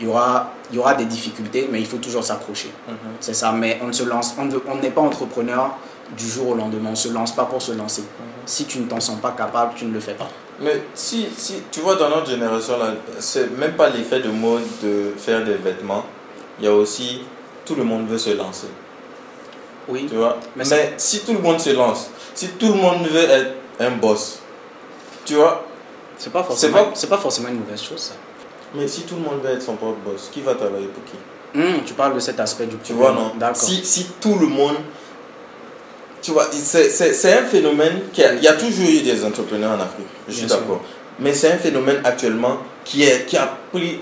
[0.00, 2.70] Il y aura, il y aura des difficultés, mais il faut toujours s'accrocher.
[3.20, 3.52] C'est ça.
[3.52, 5.70] Mais on ne se lance, on n'est pas entrepreneur
[6.16, 6.88] du jour au lendemain.
[6.88, 8.04] On ne se lance pas pour se lancer.
[8.44, 10.28] Si tu ne t'en sens pas capable, tu ne le fais pas.
[10.60, 12.74] Mais si, si, tu vois, dans notre génération,
[13.18, 16.04] c'est même pas l'effet de mode de faire des vêtements.
[16.58, 17.22] Il y a aussi,
[17.64, 18.68] tout le monde veut se lancer.
[19.88, 20.06] Oui.
[20.08, 20.38] Tu vois?
[20.56, 20.64] Mais
[20.96, 24.38] si tout le monde se lance, si tout le monde veut être un boss,
[25.24, 25.64] tu vois?
[26.18, 28.14] C'est pas forcément, pas- pas forcément une mauvaise chose, ça.
[28.76, 31.16] Mais si tout le monde veut être son propre boss, qui va travailler pour qui?
[31.58, 33.32] Hum, tu parles de cet aspect du Tu vois, non?
[33.54, 34.76] Si, si tout le monde.
[36.20, 39.80] Tu vois, c'est- un phénomène qui a, il y a toujours eu des entrepreneurs en
[39.80, 40.80] Afrique, je suis d'accord.
[41.20, 44.00] Mais c'est un phénomène actuellement qui, est, qui a pris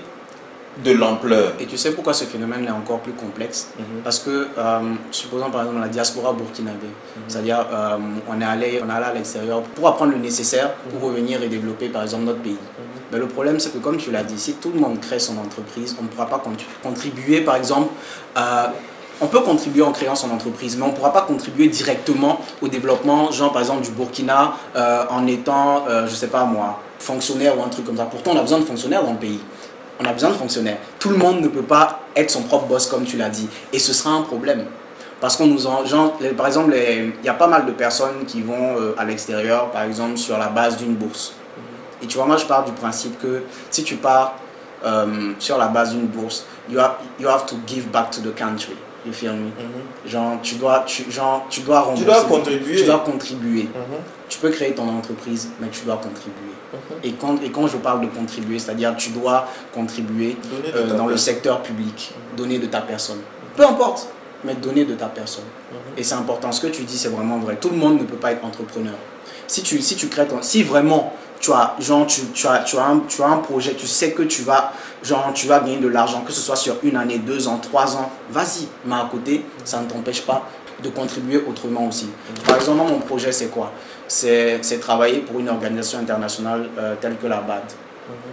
[0.83, 1.53] de l'ampleur.
[1.59, 4.01] Et tu sais pourquoi ce phénomène est encore plus complexe Mhm.
[4.03, 4.79] Parce que, euh,
[5.11, 6.87] supposons par exemple la diaspora burkinabé,
[7.27, 7.97] c'est-à-dire euh,
[8.29, 11.47] on, est allé, on est allé à l'extérieur pour apprendre le nécessaire pour revenir et
[11.47, 12.57] développer par exemple notre pays.
[13.11, 15.37] Mais le problème c'est que comme tu l'as dit, si tout le monde crée son
[15.37, 17.93] entreprise, on ne pourra pas contri- contribuer par exemple
[18.35, 18.73] à...
[19.21, 22.67] On peut contribuer en créant son entreprise, mais on ne pourra pas contribuer directement au
[22.67, 27.57] développement, genre par exemple du Burkina, euh, en étant, euh, je sais pas moi, fonctionnaire
[27.57, 28.03] ou un truc comme ça.
[28.03, 29.39] Pourtant, on a besoin de fonctionnaires dans le pays.
[29.99, 30.77] On a besoin de fonctionnaires.
[30.99, 33.47] Tout le monde ne peut pas être son propre boss, comme tu l'as dit.
[33.71, 34.65] Et ce sera un problème.
[35.21, 35.85] Parce qu'on nous en.
[35.85, 39.05] genre, les- par exemple, il y a pas mal de personnes qui vont euh, à
[39.05, 41.33] l'extérieur, par exemple, sur la base d'une bourse.
[42.03, 44.35] Et tu vois, moi, je pars du principe que si tu pars
[44.85, 48.35] euh, sur la base d'une bourse, you have, you have to give back to the
[48.35, 48.75] country.
[49.05, 49.51] You feel me?
[50.05, 52.05] Genre, tu dois, tu, genre, tu dois rembourser.
[52.05, 52.75] dois contribuer.
[52.75, 53.69] Tu dois contribuer.
[54.27, 56.54] Tu peux créer ton entreprise, mais tu dois contribuer.
[57.03, 60.37] Et, quand, et quand je parle de contribuer, c'est-à-dire tu dois contribuer
[60.75, 63.19] euh, dans le secteur public, donner de ta personne.
[63.55, 64.09] Peu importe,
[64.43, 65.45] mais donner de ta personne.
[65.97, 66.51] Et c'est important.
[66.51, 67.55] Ce que tu dis, c'est vraiment vrai.
[67.55, 68.95] Tout le monde ne peut pas être entrepreneur.
[69.47, 70.41] Si tu, si tu crées ton.
[70.41, 73.73] Si vraiment tu as, genre, tu, tu, as, tu, as un, tu as un projet,
[73.73, 74.73] tu sais que tu vas,
[75.03, 77.95] genre, tu vas gagner de l'argent, que ce soit sur une année, deux ans, trois
[77.97, 78.67] ans, vas-y.
[78.85, 80.47] Mais à côté, ça ne t'empêche pas
[80.81, 82.09] de contribuer autrement aussi.
[82.45, 83.71] Par exemple, mon projet, c'est quoi?
[84.07, 87.63] C'est travailler pour une organisation internationale euh, telle que la BAD.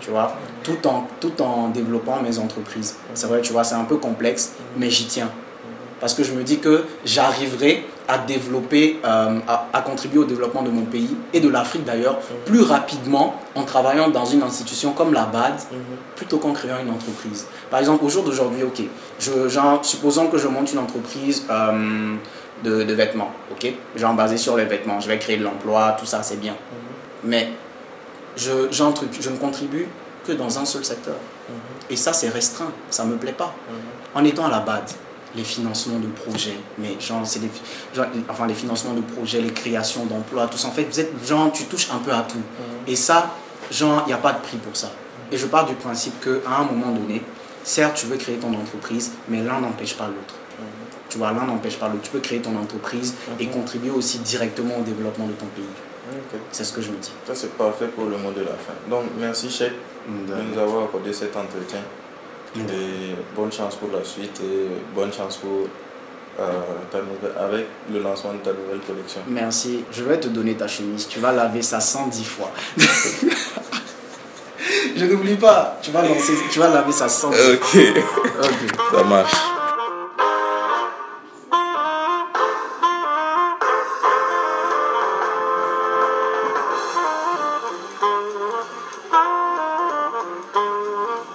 [0.00, 2.96] Tu vois, tout en, tout en développant mes entreprises.
[3.14, 5.30] C'est vrai, tu vois, c'est un peu complexe, mais j'y tiens.
[5.98, 10.62] Parce que je me dis que j'arriverai à développer, euh, à, à contribuer au développement
[10.62, 15.14] de mon pays et de l'Afrique d'ailleurs, plus rapidement en travaillant dans une institution comme
[15.14, 15.54] la BAD,
[16.16, 17.46] plutôt qu'en créant une entreprise.
[17.70, 18.82] Par exemple, au jour d'aujourd'hui, ok,
[19.20, 22.16] je, genre, supposons que je monte une entreprise euh,
[22.62, 26.06] de, de vêtements, ok, genre basée sur les vêtements, je vais créer de l'emploi, tout
[26.06, 26.56] ça, c'est bien.
[27.24, 27.50] Mais
[28.36, 29.88] je, je ne contribue
[30.26, 31.16] que dans un seul secteur.
[31.90, 33.54] Et ça, c'est restreint, ça ne me plaît pas.
[34.14, 34.90] En étant à la BAD,
[35.34, 37.50] les financements de projets, mais genre, c'est des,
[37.94, 41.12] genre, enfin, les financements de projets, les créations d'emplois, tout ça, en fait, vous êtes,
[41.26, 42.42] genre, tu touches un peu à tout.
[42.86, 43.34] Et ça,
[43.70, 44.90] genre, il n'y a pas de prix pour ça.
[45.30, 47.22] Et je pars du principe qu'à un moment donné,
[47.64, 50.34] certes, tu veux créer ton entreprise, mais l'un n'empêche pas l'autre.
[51.12, 52.00] Tu vois, l'un n'empêche pas l'autre.
[52.04, 55.64] Tu peux créer ton entreprise et contribuer aussi directement au développement de ton pays.
[56.50, 57.12] C'est ce que je me dis.
[57.26, 58.72] Ça, c'est parfait pour le mot de la fin.
[58.88, 59.72] Donc, merci, Cheikh,
[60.08, 61.80] de nous avoir accordé cet entretien.
[62.56, 65.68] Et bonne chance pour la suite et bonne chance pour
[66.40, 66.50] euh,
[66.90, 69.20] ta nouvelle- avec le lancement de ta nouvelle collection.
[69.28, 69.84] Merci.
[69.92, 71.06] Je vais te donner ta chemise.
[71.08, 72.50] Tu vas laver ça 110 fois.
[74.96, 75.78] Je n'oublie pas.
[75.82, 77.30] Tu vas, lancer, tu vas laver sa sang.
[77.30, 77.76] Ok,
[78.42, 78.74] Ok.
[78.94, 79.32] ça marche.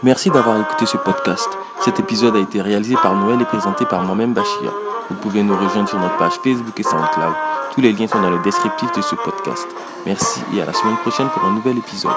[0.03, 1.49] Merci d'avoir écouté ce podcast.
[1.81, 4.71] Cet épisode a été réalisé par Noël et présenté par moi-même Bachir.
[5.09, 7.33] Vous pouvez nous rejoindre sur notre page Facebook et SoundCloud.
[7.73, 9.67] Tous les liens sont dans le descriptif de ce podcast.
[10.05, 12.11] Merci et à la semaine prochaine pour un nouvel épisode.